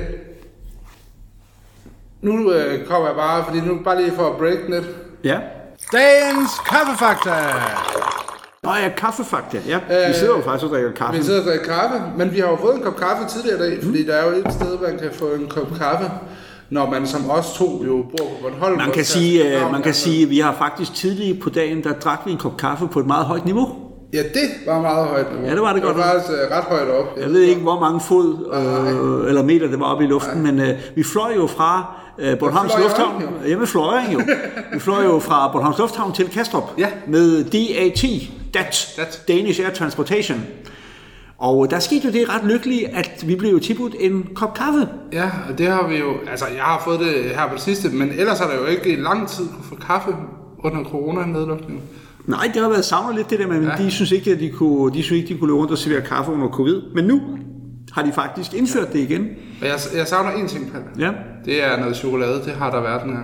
nu 2.21 2.51
øh, 2.51 2.87
kommer 2.87 3.07
jeg 3.07 3.15
bare, 3.15 3.45
fordi 3.45 3.59
nu 3.59 3.79
bare 3.83 4.01
lige 4.01 4.15
for 4.15 4.29
at 4.29 4.37
break 4.37 4.57
lidt. 4.69 4.85
Ja. 5.23 5.39
Dagens 5.91 6.51
kaffefakta. 6.65 7.31
Nå 8.63 8.71
ja, 8.71 8.89
kaffefakta. 8.97 9.61
Ja, 9.67 9.75
øh, 9.75 10.09
vi 10.09 10.13
sidder 10.13 10.35
jo 10.35 10.41
faktisk 10.41 10.65
og 10.65 10.69
drikker 10.69 10.91
kaffe. 10.91 11.17
Vi 11.17 11.23
sidder 11.23 11.39
og 11.39 11.45
drikker 11.45 11.65
kaffe, 11.65 12.01
men 12.17 12.33
vi 12.33 12.39
har 12.39 12.47
jo 12.47 12.55
fået 12.55 12.75
en 12.75 12.81
kop 12.81 12.95
kaffe 12.95 13.27
tidligere 13.27 13.57
i 13.57 13.69
dag, 13.69 13.77
mm. 13.77 13.85
fordi 13.85 14.05
der 14.05 14.15
er 14.15 14.25
jo 14.25 14.31
et 14.31 14.53
sted, 14.53 14.79
man 14.79 14.99
kan 14.99 15.11
få 15.13 15.25
en 15.25 15.47
kop 15.47 15.67
kaffe 15.77 16.11
når 16.69 16.89
man 16.89 17.07
som 17.07 17.29
os 17.29 17.53
to 17.53 17.83
jo 17.85 18.05
bor 18.17 18.25
på 18.25 18.35
Bornholm. 18.41 18.77
Man 18.77 18.91
kan, 18.91 19.05
sige, 19.05 19.65
uh, 19.65 19.71
man 19.71 19.81
kan 19.81 19.93
sige, 19.93 20.23
at 20.23 20.29
vi 20.29 20.39
har 20.39 20.55
faktisk 20.57 20.93
tidligere 20.93 21.37
på 21.39 21.49
dagen, 21.49 21.83
der 21.83 21.93
drak 21.93 22.21
vi 22.25 22.31
en 22.31 22.37
kop 22.37 22.57
kaffe 22.57 22.87
på 22.87 22.99
et 22.99 23.05
meget 23.05 23.25
højt 23.25 23.45
niveau. 23.45 23.84
Ja, 24.15 24.23
det 24.23 24.49
var 24.65 24.81
meget 24.81 25.05
højt 25.07 25.31
niveau. 25.31 25.47
Ja, 25.47 25.53
det 25.53 25.61
var 25.61 25.73
det, 25.73 25.75
det 25.75 25.83
godt. 25.83 25.95
Det 25.95 26.05
var 26.05 26.11
faktisk 26.11 26.31
uh, 26.31 26.57
ret 26.57 26.63
højt 26.63 26.89
op. 26.89 27.05
Jeg, 27.15 27.23
jeg 27.23 27.31
ved 27.31 27.41
ikke, 27.41 27.61
hvor 27.61 27.79
mange 27.79 27.99
fod 27.99 28.27
uh, 29.23 29.29
eller 29.29 29.43
meter 29.43 29.67
det 29.67 29.79
var 29.79 29.85
oppe 29.85 30.03
i 30.03 30.07
luften, 30.07 30.41
Nej. 30.41 30.51
men 30.51 30.69
uh, 30.69 30.75
vi 30.95 31.03
fløj 31.03 31.33
jo 31.35 31.47
fra 31.47 31.95
uh, 32.17 32.39
Bornholms 32.39 32.73
Lufthavn. 32.83 33.23
Ja, 33.47 33.57
med 33.57 33.67
fløjring 33.67 34.13
jo. 34.13 34.19
vi 34.73 34.79
fløj 34.79 35.03
jo 35.03 35.19
fra 35.19 35.51
Bornholms 35.51 35.77
Lufthavn 35.77 36.13
til 36.13 36.29
Kastrup 36.29 36.63
ja. 36.77 36.87
med 37.07 37.43
DAT, 37.43 38.03
DAT, 38.53 38.93
DAT, 38.97 39.21
Danish 39.27 39.61
Air 39.61 39.73
Transportation. 39.73 40.43
Og 41.37 41.71
der 41.71 41.79
skete 41.79 42.07
jo 42.07 42.11
det 42.13 42.29
ret 42.29 42.43
lykkeligt, 42.43 42.85
at 42.93 43.23
vi 43.27 43.35
blev 43.35 43.51
jo 43.51 43.59
tilbudt 43.59 43.95
en 43.99 44.27
kop 44.35 44.53
kaffe. 44.53 44.87
Ja, 45.13 45.29
og 45.49 45.57
det 45.57 45.67
har 45.67 45.87
vi 45.87 45.95
jo, 45.95 46.13
altså 46.31 46.45
jeg 46.45 46.63
har 46.63 46.81
fået 46.85 46.99
det 46.99 47.23
her 47.35 47.47
på 47.47 47.55
det 47.55 47.61
sidste, 47.61 47.89
men 47.89 48.11
ellers 48.17 48.39
har 48.39 48.47
der 48.47 48.55
jo 48.55 48.65
ikke 48.65 48.89
i 48.89 48.95
lang 48.95 49.27
tid 49.27 49.45
kunne 49.47 49.65
få 49.69 49.75
kaffe 49.87 50.15
under 50.63 50.83
corona-nedlukningen. 50.83 51.83
Nej, 52.27 52.51
det 52.53 52.61
har 52.61 52.69
været 52.69 52.85
savnet 52.85 53.15
lidt 53.15 53.29
det 53.29 53.39
der, 53.39 53.47
men 53.47 53.63
ja. 53.63 53.83
de 53.83 53.91
synes 53.91 54.11
ikke, 54.11 54.31
at 54.31 54.39
de 54.39 54.49
kunne, 54.49 54.93
de 54.93 55.03
synes 55.03 55.21
ikke, 55.21 55.33
de 55.33 55.39
kunne 55.39 55.47
løbe 55.47 55.57
rundt 55.57 55.71
og 55.71 55.77
servere 55.77 56.01
kaffe 56.01 56.31
under 56.31 56.47
covid. 56.47 56.81
Men 56.95 57.05
nu 57.05 57.21
har 57.91 58.03
de 58.03 58.11
faktisk 58.13 58.53
indført 58.53 58.87
ja. 58.87 58.93
det 58.93 58.99
igen. 58.99 59.27
Og 59.61 59.67
jeg, 59.67 59.79
jeg 59.95 60.07
savner 60.07 60.31
en 60.31 60.47
ting, 60.47 60.71
Palle. 60.71 60.87
Ja. 60.99 61.11
Det 61.45 61.63
er 61.63 61.79
noget 61.79 61.95
chokolade, 61.95 62.41
det 62.45 62.53
har 62.53 62.71
der 62.71 62.81
været 62.81 63.01
den 63.03 63.11
her. 63.11 63.23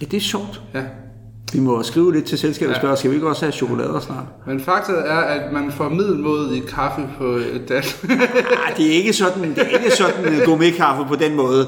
Ja, 0.00 0.06
det 0.06 0.16
er 0.16 0.20
sjovt. 0.20 0.62
Ja. 0.74 0.82
Vi 1.52 1.60
må 1.60 1.82
skrive 1.82 2.12
lidt 2.12 2.24
til 2.24 2.38
selskabet 2.38 2.74
og 2.74 2.80
spørge, 2.80 2.96
skal 2.96 3.10
vi 3.10 3.14
ikke 3.14 3.28
også 3.28 3.44
have 3.44 3.52
chokolade 3.52 4.00
snart? 4.00 4.24
Men 4.46 4.60
fakta 4.60 4.92
er, 4.92 5.18
at 5.18 5.52
man 5.52 5.72
får 5.72 5.88
middelmåde 5.88 6.56
i 6.56 6.60
kaffe 6.60 7.08
på 7.18 7.38
dat. 7.68 8.04
Nej, 8.08 8.18
det 8.76 8.86
er 8.86 8.92
ikke 8.92 9.12
sådan, 9.12 9.42
det 9.42 9.58
er 9.58 9.78
ikke 9.78 9.96
sådan 9.96 10.24
uh, 10.24 10.44
gourmet-kaffe 10.44 11.04
på 11.08 11.14
den 11.14 11.36
måde. 11.36 11.66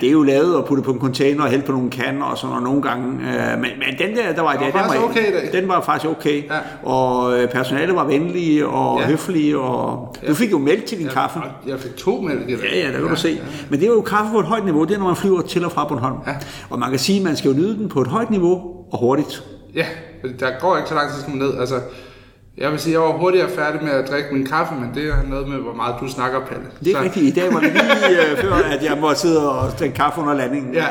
Det 0.00 0.08
er 0.08 0.12
jo 0.12 0.22
lavet 0.22 0.56
og 0.56 0.64
puttet 0.64 0.84
på 0.84 0.92
en 0.92 1.00
container 1.00 1.44
og 1.44 1.50
hældt 1.50 1.64
på 1.64 1.72
nogle 1.72 1.90
kander 1.90 2.24
og 2.24 2.38
sådan 2.38 2.56
og 2.56 2.62
nogle 2.62 2.82
gange. 2.82 3.06
Uh, 3.06 3.60
men, 3.60 3.70
men 3.78 3.98
den 3.98 4.16
der, 4.16 4.32
der 4.32 4.42
var, 4.42 4.52
det 4.52 4.74
var, 4.74 4.82
den 4.82 5.00
var, 5.00 5.08
okay 5.08 5.32
dag. 5.32 5.60
den 5.60 5.68
var 5.68 5.80
faktisk 5.80 6.10
okay. 6.10 6.44
Ja. 6.44 6.88
Og 6.88 7.34
personalet 7.50 7.96
var 7.96 8.04
venlige 8.04 8.66
og 8.66 9.00
ja. 9.00 9.06
høflige. 9.06 9.58
Og, 9.58 10.14
du 10.28 10.34
fik 10.34 10.50
jo 10.50 10.58
mælk 10.58 10.86
til 10.86 10.98
din 10.98 11.06
jeg, 11.06 11.14
kaffe. 11.14 11.40
Jeg 11.66 11.80
fik 11.80 11.96
to 11.96 12.20
mælk 12.20 12.48
i 12.48 12.56
dag. 12.56 12.70
Ja, 12.72 12.78
ja, 12.78 12.86
der 12.86 12.92
kan 12.92 13.04
ja, 13.04 13.10
du 13.10 13.16
se. 13.16 13.28
Ja. 13.28 13.42
Men 13.70 13.80
det 13.80 13.88
er 13.88 13.92
jo 13.92 14.00
kaffe 14.00 14.32
på 14.32 14.40
et 14.40 14.46
højt 14.46 14.64
niveau. 14.64 14.84
Det 14.84 14.94
er, 14.94 14.98
når 14.98 15.06
man 15.06 15.16
flyver 15.16 15.42
til 15.42 15.64
og 15.64 15.72
fra 15.72 15.88
Bornholm. 15.88 16.16
Ja. 16.26 16.32
Og 16.70 16.78
man 16.78 16.90
kan 16.90 16.98
sige, 16.98 17.18
at 17.18 17.24
man 17.24 17.36
skal 17.36 17.50
jo 17.50 17.56
nyde 17.56 17.78
den 17.78 17.88
på 17.88 18.00
et 18.00 18.06
højt 18.06 18.30
niveau 18.30 18.62
og 18.92 18.98
hurtigt. 18.98 19.42
Ja, 19.74 19.86
der 20.40 20.50
går 20.60 20.76
ikke 20.76 20.88
så 20.88 20.94
lang 20.94 21.10
tid, 21.12 21.28
man 21.28 21.38
ned. 21.38 21.58
Altså, 21.58 21.74
Jeg 22.58 22.70
vil 22.70 22.78
sige, 22.78 22.92
jeg 22.92 23.00
var 23.00 23.12
hurtigere 23.12 23.48
færdig 23.50 23.82
med 23.82 23.90
at 23.92 24.08
drikke 24.10 24.28
min 24.34 24.46
kaffe, 24.46 24.74
men 24.74 24.90
det 24.94 25.14
har 25.14 25.22
noget 25.22 25.48
med, 25.48 25.58
hvor 25.58 25.74
meget 25.74 25.94
du 26.00 26.08
snakker, 26.08 26.40
Palle. 26.46 26.64
Det 26.84 26.88
er 26.92 26.96
Så- 26.96 27.02
rigtigt. 27.02 27.26
I 27.36 27.40
dag 27.40 27.52
var 27.54 27.60
det 27.60 27.72
lige 27.72 28.30
øh, 28.30 28.38
før, 28.44 28.54
at 28.54 28.82
jeg 28.84 28.98
måtte 29.00 29.20
sidde 29.20 29.52
og 29.52 29.70
drikke 29.78 29.94
kaffe 29.94 30.20
under 30.20 30.34
landingen. 30.34 30.74
Ja. 30.74 30.86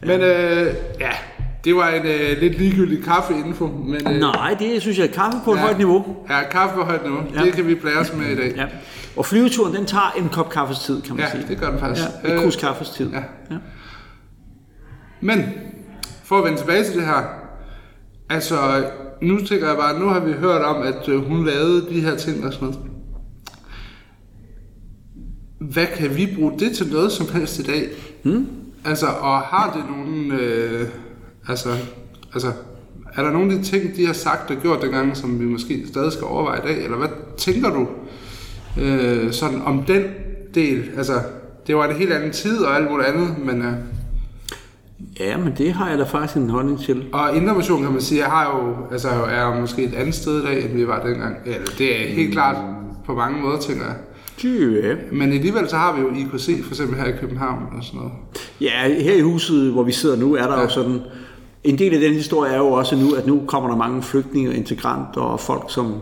Men 0.00 0.20
øh, 0.20 0.74
ja, 1.00 1.10
det 1.64 1.76
var 1.76 1.88
en 1.88 2.06
øh, 2.06 2.40
lidt 2.40 2.58
ligegyldig 2.58 3.04
kaffeinfo. 3.04 3.66
Men, 3.66 4.08
øh, 4.08 4.20
Nej, 4.20 4.56
det 4.58 4.82
synes 4.82 4.98
jeg 4.98 5.06
er 5.06 5.12
kaffe 5.12 5.38
på 5.44 5.52
et 5.52 5.56
Ja. 5.56 5.62
højt 5.62 5.78
niveau. 5.78 6.16
Ja, 6.30 6.42
kaffe 6.50 6.74
på 6.74 6.82
højt 6.84 7.02
niveau. 7.02 7.20
Ja. 7.34 7.38
Ja. 7.40 7.44
Det 7.46 7.52
kan 7.52 7.66
vi 7.66 7.74
blære 7.74 7.96
os 7.98 8.12
med 8.12 8.26
i 8.26 8.36
dag. 8.36 8.52
Ja. 8.56 8.64
Og 9.16 9.26
flyveturen, 9.26 9.74
den 9.74 9.86
tager 9.86 10.14
en 10.18 10.28
kop 10.28 10.50
kaffes 10.50 10.78
tid, 10.78 11.02
kan 11.02 11.16
man 11.16 11.24
Ja, 11.24 11.30
sige. 11.30 11.44
det 11.48 11.58
gør 11.58 11.70
den 11.70 11.78
faktisk. 11.80 12.06
Ja, 12.24 12.28
et 12.28 12.34
Øh, 12.34 12.42
krus 12.42 12.56
kaffes 12.56 12.90
tid. 12.90 13.10
ja. 13.10 13.20
Ja. 13.50 13.56
Men, 15.20 15.44
for 16.24 16.38
at 16.38 16.44
vende 16.44 16.58
tilbage 16.58 16.84
til 16.84 16.94
det 16.94 17.06
her. 17.06 17.22
Altså, 18.30 18.56
nu 19.22 19.38
tænker 19.38 19.66
jeg 19.66 19.76
bare, 19.76 19.98
nu 19.98 20.06
har 20.06 20.20
vi 20.20 20.32
hørt 20.32 20.62
om, 20.62 20.82
at 20.82 21.08
øh, 21.08 21.24
hun 21.28 21.46
lavede 21.46 21.86
de 21.88 22.00
her 22.00 22.16
ting 22.16 22.46
og 22.46 22.52
sådan 22.52 22.68
noget. 22.68 22.80
Hvad 25.58 25.86
kan 25.96 26.16
vi 26.16 26.34
bruge 26.36 26.58
det 26.58 26.76
til 26.76 26.92
noget 26.92 27.12
som 27.12 27.28
helst 27.28 27.58
i 27.58 27.62
dag? 27.62 27.88
Hmm? 28.22 28.46
Altså, 28.84 29.06
og 29.06 29.40
har 29.40 29.72
det 29.76 29.96
nogen... 29.96 30.32
Øh, 30.32 30.88
altså, 31.48 31.68
altså, 32.34 32.52
er 33.14 33.22
der 33.22 33.30
nogle 33.30 33.52
af 33.52 33.58
de 33.58 33.64
ting, 33.64 33.96
de 33.96 34.06
har 34.06 34.12
sagt 34.12 34.50
og 34.50 34.56
gjort 34.62 34.82
dengang, 34.82 35.16
som 35.16 35.40
vi 35.40 35.44
måske 35.44 35.84
stadig 35.88 36.12
skal 36.12 36.24
overveje 36.24 36.58
i 36.58 36.66
dag? 36.66 36.84
Eller 36.84 36.96
hvad 36.96 37.08
tænker 37.36 37.70
du 37.70 37.88
øh, 38.80 39.32
sådan 39.32 39.62
om 39.62 39.82
den 39.84 40.02
del? 40.54 40.90
Altså, 40.96 41.20
det 41.66 41.76
var 41.76 41.88
en 41.88 41.96
helt 41.96 42.12
anden 42.12 42.30
tid 42.30 42.58
og 42.58 42.76
alt 42.76 42.90
muligt 42.90 43.08
andet, 43.08 43.38
men... 43.38 43.62
Øh, 43.62 43.95
ja, 45.20 45.36
men 45.36 45.54
det 45.58 45.72
har 45.72 45.90
jeg 45.90 45.98
da 45.98 46.04
faktisk 46.04 46.36
en 46.36 46.50
holdning 46.50 46.80
til. 46.80 47.04
Og 47.12 47.36
Indermission, 47.36 47.82
kan 47.82 47.92
man 47.92 48.00
sige, 48.00 48.22
har 48.22 48.56
jo, 48.56 48.92
altså, 48.92 49.08
er 49.08 49.60
måske 49.60 49.84
et 49.84 49.94
andet 49.94 50.14
sted 50.14 50.42
i 50.42 50.46
dag, 50.46 50.64
end 50.64 50.76
vi 50.76 50.86
var 50.86 51.02
dengang. 51.06 51.36
Eller 51.46 51.66
det 51.78 52.02
er 52.02 52.14
helt 52.14 52.32
klart 52.32 52.56
på 53.06 53.14
mange 53.14 53.42
måder, 53.42 53.58
tænker 53.58 53.84
jeg. 53.84 53.94
Ja. 54.82 54.94
Men 55.12 55.32
alligevel 55.32 55.68
så 55.68 55.76
har 55.76 55.94
vi 55.96 56.00
jo 56.00 56.08
IKC, 56.08 56.64
for 56.64 56.70
eksempel 56.70 56.98
her 56.98 57.06
i 57.06 57.12
København 57.20 57.62
og 57.78 57.84
sådan 57.84 57.98
noget. 57.98 58.12
Ja, 58.60 59.02
her 59.02 59.14
i 59.14 59.20
huset, 59.20 59.72
hvor 59.72 59.82
vi 59.82 59.92
sidder 59.92 60.16
nu, 60.16 60.34
er 60.34 60.46
der 60.46 60.54
ja. 60.54 60.62
jo 60.62 60.68
sådan... 60.68 61.00
En 61.64 61.78
del 61.78 61.94
af 61.94 62.00
den 62.00 62.12
historie 62.12 62.52
er 62.52 62.58
jo 62.58 62.72
også 62.72 62.96
nu, 62.96 63.14
at 63.14 63.26
nu 63.26 63.42
kommer 63.46 63.70
der 63.70 63.76
mange 63.76 64.02
flygtninge 64.02 64.50
og 64.50 64.54
integranter 64.54 65.20
og 65.20 65.40
folk, 65.40 65.64
som, 65.68 65.94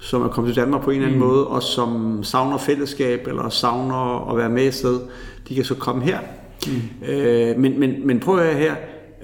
som 0.00 0.22
er 0.22 0.28
kommet 0.28 0.54
til 0.54 0.62
Danmark 0.62 0.82
på 0.82 0.90
en 0.90 0.96
eller 0.96 1.06
anden 1.06 1.20
mm. 1.20 1.26
måde, 1.26 1.46
og 1.46 1.62
som 1.62 2.20
savner 2.24 2.58
fællesskab 2.58 3.26
eller 3.26 3.48
savner 3.48 4.30
at 4.30 4.36
være 4.36 4.48
med 4.48 4.66
et 4.66 4.74
sted. 4.74 5.00
De 5.48 5.54
kan 5.54 5.64
så 5.64 5.74
komme 5.74 6.04
her. 6.04 6.18
Mm. 6.66 7.08
Øh, 7.08 7.58
men, 7.58 7.80
men, 7.80 8.06
men 8.06 8.20
prøv 8.20 8.38
at 8.38 8.44
høre 8.44 8.58
her. 8.58 8.74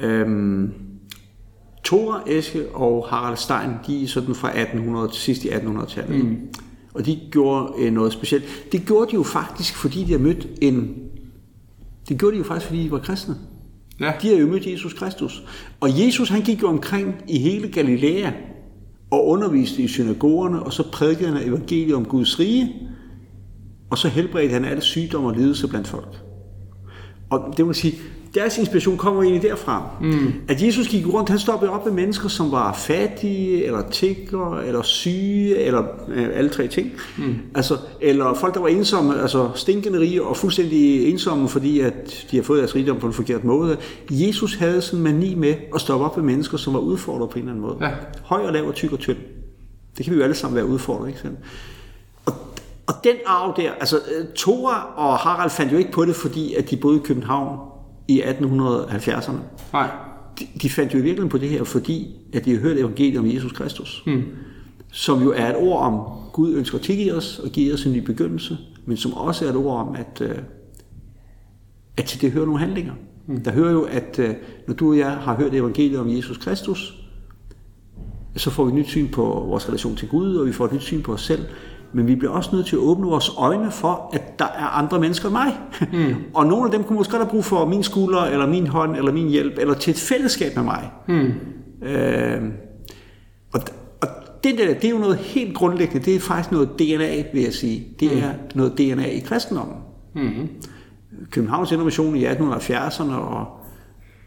Øhm, 0.01 0.73
Thora 1.85 2.23
Eske 2.27 2.69
og 2.75 3.07
Harald 3.09 3.37
Stein, 3.37 3.71
de 3.87 4.05
er 4.05 4.09
sådan 4.09 4.35
fra 4.35 4.49
1800 4.49 5.09
til 5.09 5.21
sidst 5.21 5.45
i 5.45 5.49
1800-tallet. 5.49 6.25
Mm. 6.25 6.39
Og 6.95 7.07
de 7.07 7.21
gjorde 7.31 7.73
øh, 7.79 7.93
noget 7.93 8.13
specielt. 8.13 8.45
Det 8.73 8.87
gjorde 8.87 9.11
de 9.11 9.15
jo 9.15 9.23
faktisk, 9.23 9.77
fordi 9.77 10.05
de 10.05 10.13
har 10.13 10.19
mødt 10.19 10.47
en... 10.61 10.95
Det 12.09 12.19
gjorde 12.19 12.33
de 12.33 12.39
jo 12.39 12.45
faktisk, 12.45 12.67
fordi 12.67 12.85
de 12.85 12.91
var 12.91 12.99
kristne. 12.99 13.37
Ja, 14.01 14.13
De 14.23 14.29
har 14.29 14.37
jo 14.37 14.47
mødt 14.47 14.67
Jesus 14.67 14.93
Kristus. 14.93 15.43
Og 15.81 16.01
Jesus 16.05 16.29
han 16.29 16.43
gik 16.43 16.63
jo 16.63 16.69
omkring 16.69 17.15
i 17.29 17.39
hele 17.39 17.69
Galilea 17.69 18.31
og 19.11 19.27
underviste 19.27 19.83
i 19.83 19.89
synagogerne, 19.89 20.63
og 20.63 20.73
så 20.73 20.91
prædikede 20.93 21.33
han 21.33 21.49
evangeliet 21.49 21.95
om 21.95 22.05
Guds 22.05 22.39
rige, 22.39 22.75
og 23.91 23.99
så 23.99 24.09
helbredte 24.09 24.55
han 24.55 24.65
alle 24.65 24.83
sygdomme 24.83 25.29
og 25.29 25.35
lidelser 25.35 25.69
blandt 25.69 25.89
folk. 25.89 26.17
Og 27.33 27.55
det 27.57 27.67
vil 27.67 27.75
sige, 27.75 27.95
deres 28.35 28.59
inspiration 28.59 28.97
kommer 28.97 29.23
egentlig 29.23 29.51
derfra. 29.51 29.91
Mm. 30.01 30.33
At 30.49 30.62
Jesus 30.62 30.89
gik 30.89 31.07
rundt, 31.07 31.29
han 31.29 31.39
stoppede 31.39 31.71
op 31.71 31.85
med 31.85 31.93
mennesker, 31.93 32.29
som 32.29 32.53
var 32.53 32.73
fattige, 32.75 33.65
eller 33.65 33.91
tiggere, 33.91 34.67
eller 34.67 34.83
syge, 34.83 35.57
eller 35.59 35.85
øh, 36.09 36.29
alle 36.35 36.51
tre 36.51 36.67
ting. 36.67 36.92
Mm. 37.18 37.35
Altså, 37.55 37.77
eller 38.01 38.35
folk, 38.35 38.55
der 38.55 38.61
var 38.61 38.68
ensomme, 38.68 39.21
altså 39.21 39.51
stinkende 39.55 40.01
rige 40.01 40.23
og 40.23 40.37
fuldstændig 40.37 41.11
ensomme, 41.11 41.49
fordi 41.49 41.81
at 41.81 42.27
de 42.31 42.37
har 42.37 42.42
fået 42.42 42.59
deres 42.59 42.75
rigdom 42.75 42.99
på 42.99 43.07
en 43.07 43.12
forkert 43.12 43.45
måde. 43.45 43.77
Jesus 44.11 44.55
havde 44.55 44.81
sådan 44.81 44.99
en 44.99 45.05
mani 45.05 45.35
med 45.35 45.55
at 45.75 45.81
stoppe 45.81 46.05
op 46.07 46.16
med 46.16 46.25
mennesker, 46.25 46.57
som 46.57 46.75
var 46.75 46.81
udfordret 46.81 47.31
på 47.31 47.38
en 47.38 47.40
eller 47.40 47.53
anden 47.53 47.66
måde. 47.66 47.77
Ja. 47.81 47.90
Høj 48.23 48.47
og 48.47 48.53
lav 48.53 48.66
og 48.66 48.75
tyk 48.75 48.92
og 48.92 48.99
tynd. 48.99 49.18
Det 49.99 50.05
kan 50.05 50.12
vi 50.12 50.18
jo 50.18 50.25
alle 50.25 50.35
sammen 50.35 50.57
være 50.57 50.66
udfordret, 50.66 51.09
ikke 51.09 51.21
sandt? 51.21 51.38
Og, 52.87 52.95
den 53.05 53.14
arv 53.27 53.55
der, 53.57 53.73
altså 53.73 53.97
øh, 53.97 54.27
Thora 54.37 54.92
og 54.97 55.16
Harald 55.16 55.51
fandt 55.51 55.73
jo 55.73 55.79
ikke 55.79 55.92
på 55.92 56.05
det, 56.05 56.16
fordi 56.16 56.55
at 56.55 56.71
de 56.71 56.77
boede 56.77 56.97
i 56.97 57.01
København 57.05 57.59
i 58.09 58.23
1870'erne. 58.23 59.33
nej. 59.73 59.90
De, 60.38 60.47
de 60.62 60.71
fandt 60.71 60.95
jo 60.95 60.99
i 60.99 61.03
virkeligheden 61.03 61.29
på 61.29 61.38
det 61.38 61.49
her, 61.49 61.64
fordi 61.64 62.16
at 62.33 62.45
de 62.45 62.51
havde 62.51 62.62
hørt 62.62 62.79
evangeliet 62.79 63.18
om 63.18 63.27
Jesus 63.27 63.53
Kristus. 63.53 64.03
Mm. 64.07 64.23
Som 64.92 65.23
jo 65.23 65.33
er 65.37 65.51
et 65.51 65.57
ord 65.57 65.81
om, 65.81 66.01
Gud 66.33 66.55
ønsker 66.55 66.79
at 66.79 66.85
tilgive 66.85 67.14
os 67.14 67.38
og 67.38 67.51
give 67.51 67.75
os 67.75 67.87
en 67.87 67.92
ny 67.92 67.99
begyndelse, 67.99 68.59
men 68.87 68.97
som 68.97 69.14
også 69.14 69.45
er 69.45 69.51
et 69.51 69.57
ord 69.57 69.81
om, 69.81 69.95
at, 69.95 70.21
øh, 70.21 70.38
at 71.97 72.05
til 72.05 72.21
det 72.21 72.33
hører 72.33 72.45
nogle 72.47 72.61
handlinger. 72.61 72.92
Mm. 73.27 73.42
Der 73.42 73.53
hører 73.53 73.73
jo, 73.73 73.83
at 73.83 74.18
øh, 74.18 74.35
når 74.66 74.75
du 74.75 74.90
og 74.90 74.99
jeg 74.99 75.11
har 75.11 75.37
hørt 75.37 75.55
evangeliet 75.55 76.01
om 76.01 76.16
Jesus 76.16 76.38
Kristus, 76.38 77.03
så 78.37 78.51
får 78.51 78.64
vi 78.64 78.68
et 78.68 78.75
nyt 78.75 78.87
syn 78.87 79.09
på 79.09 79.23
vores 79.23 79.68
relation 79.68 79.97
til 79.97 80.09
Gud, 80.09 80.37
og 80.37 80.47
vi 80.47 80.53
får 80.53 80.64
et 80.64 80.73
nyt 80.73 80.83
syn 80.83 81.03
på 81.03 81.12
os 81.12 81.23
selv. 81.23 81.45
Men 81.92 82.09
vi 82.09 82.14
bliver 82.14 82.33
også 82.33 82.50
nødt 82.52 82.66
til 82.66 82.76
at 82.76 82.81
åbne 82.81 83.07
vores 83.07 83.31
øjne 83.38 83.70
for, 83.70 84.11
at 84.12 84.38
der 84.38 84.44
er 84.44 84.78
andre 84.78 85.00
mennesker 85.00 85.28
end 85.28 85.33
mig. 85.33 85.59
Mm. 85.92 86.14
og 86.35 86.46
nogle 86.46 86.64
af 86.64 86.70
dem 86.70 86.85
kunne 86.85 86.96
måske 86.96 87.11
godt 87.11 87.22
have 87.22 87.31
brug 87.31 87.44
for 87.44 87.66
min 87.66 87.83
skulder, 87.83 88.22
eller 88.22 88.46
min 88.46 88.66
hånd, 88.66 88.96
eller 88.96 89.12
min 89.12 89.28
hjælp, 89.28 89.52
eller 89.59 89.74
til 89.74 89.90
et 89.90 89.98
fællesskab 89.98 90.57
med 90.57 90.64
mig. 90.64 90.90
Mm. 91.09 91.33
Øh, 91.87 92.42
og, 93.52 93.61
og 94.02 94.09
det 94.44 94.59
der, 94.59 94.74
det 94.74 94.85
er 94.85 94.90
jo 94.90 94.98
noget 94.98 95.16
helt 95.16 95.57
grundlæggende. 95.57 96.05
Det 96.05 96.14
er 96.16 96.20
faktisk 96.20 96.52
noget 96.52 96.68
DNA, 96.78 97.22
vil 97.33 97.42
jeg 97.42 97.52
sige. 97.52 97.87
Det 98.00 98.18
er 98.18 98.31
noget 98.55 98.78
DNA 98.78 99.07
i 99.07 99.18
kristendommen. 99.18 99.76
Mm-hmm. 100.14 100.48
Københavns 101.31 101.72
Innovation 101.72 102.16
i 102.16 102.26
1870'erne, 102.26 103.12
og, 103.12 103.46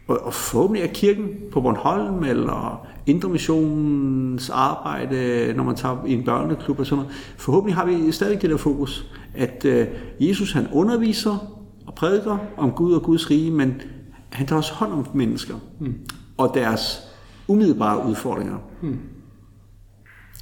og, 0.06 0.18
og 0.22 0.34
forhåbentlig 0.34 0.82
er 0.82 0.92
kirken 0.92 1.28
på 1.52 1.60
Bornholm, 1.60 2.24
eller 2.24 2.86
Indre 3.06 3.28
Missionens 3.28 4.50
arbejde, 4.50 5.52
når 5.56 5.64
man 5.64 5.76
tager 5.76 6.04
i 6.06 6.12
en 6.12 6.24
børneklub 6.24 6.78
og 6.78 6.86
sådan 6.86 7.04
noget. 7.04 7.16
Forhåbentlig 7.36 7.76
har 7.76 7.86
vi 7.86 8.12
stadig 8.12 8.42
det 8.42 8.50
der 8.50 8.56
fokus, 8.56 9.06
at 9.34 9.64
øh, 9.64 9.86
Jesus 10.20 10.52
han 10.52 10.66
underviser 10.72 11.52
og 11.86 11.94
prædiker 11.94 12.38
om 12.56 12.70
Gud 12.70 12.92
og 12.92 13.02
Guds 13.02 13.30
rige, 13.30 13.50
men 13.50 13.82
han 14.30 14.46
tager 14.46 14.58
også 14.58 14.74
hånd 14.74 14.92
om 14.92 15.06
mennesker 15.14 15.54
mm. 15.80 15.94
og 16.36 16.50
deres 16.54 17.00
umiddelbare 17.48 18.08
udfordringer. 18.08 18.56
Mm. 18.82 18.98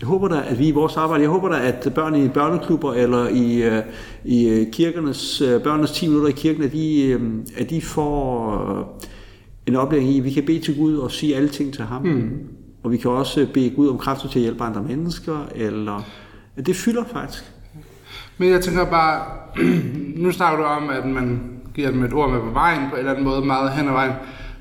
Jeg 0.00 0.08
håber 0.08 0.28
da, 0.28 0.42
at 0.46 0.58
vi 0.58 0.68
i 0.68 0.70
vores 0.70 0.96
arbejde, 0.96 1.22
jeg 1.22 1.30
håber 1.30 1.48
da, 1.48 1.68
at 1.68 1.92
børn 1.94 2.14
i 2.14 2.28
børneklubber 2.28 2.92
eller 2.92 3.28
i, 3.28 3.62
øh, 3.62 3.82
i 4.24 4.48
øh, 4.48 4.72
kirkernes, 4.72 5.40
øh, 5.40 5.62
børnenes 5.62 5.90
10 5.90 6.06
minutter 6.06 6.28
i 6.28 6.32
kirken, 6.32 6.62
at 6.62 6.72
de, 6.72 7.12
at 7.56 7.70
de 7.70 7.82
får 7.82 9.00
en 9.66 9.76
oplæring 9.76 10.08
i, 10.08 10.18
at 10.18 10.24
vi 10.24 10.30
kan 10.30 10.44
bede 10.46 10.60
til 10.60 10.76
Gud 10.76 10.96
og 10.96 11.10
sige 11.10 11.36
alle 11.36 11.48
ting 11.48 11.74
til 11.74 11.84
ham. 11.84 12.02
Mm. 12.02 12.30
Og 12.82 12.90
vi 12.90 12.96
kan 12.96 13.10
også 13.10 13.46
bede 13.54 13.70
Gud 13.70 13.88
om 13.88 13.98
kræfter 13.98 14.28
til 14.28 14.38
at 14.38 14.42
hjælpe 14.42 14.64
andre 14.64 14.82
mennesker, 14.82 15.48
eller 15.54 16.06
det 16.66 16.76
fylder 16.76 17.04
faktisk. 17.12 17.44
Men 18.38 18.50
jeg 18.50 18.60
tænker 18.60 18.84
bare, 18.84 19.22
nu 20.24 20.32
snakker 20.32 20.58
du 20.58 20.64
om, 20.64 20.90
at 20.90 21.06
man 21.06 21.40
giver 21.74 21.90
dem 21.90 22.04
et 22.04 22.12
ord 22.12 22.30
med 22.30 22.40
på 22.40 22.50
vejen 22.50 22.90
på 22.90 22.94
en 22.94 22.98
eller 22.98 23.10
anden 23.10 23.24
måde, 23.24 23.44
meget 23.44 23.72
hen 23.72 23.88
ad 23.88 23.92
vejen. 23.92 24.12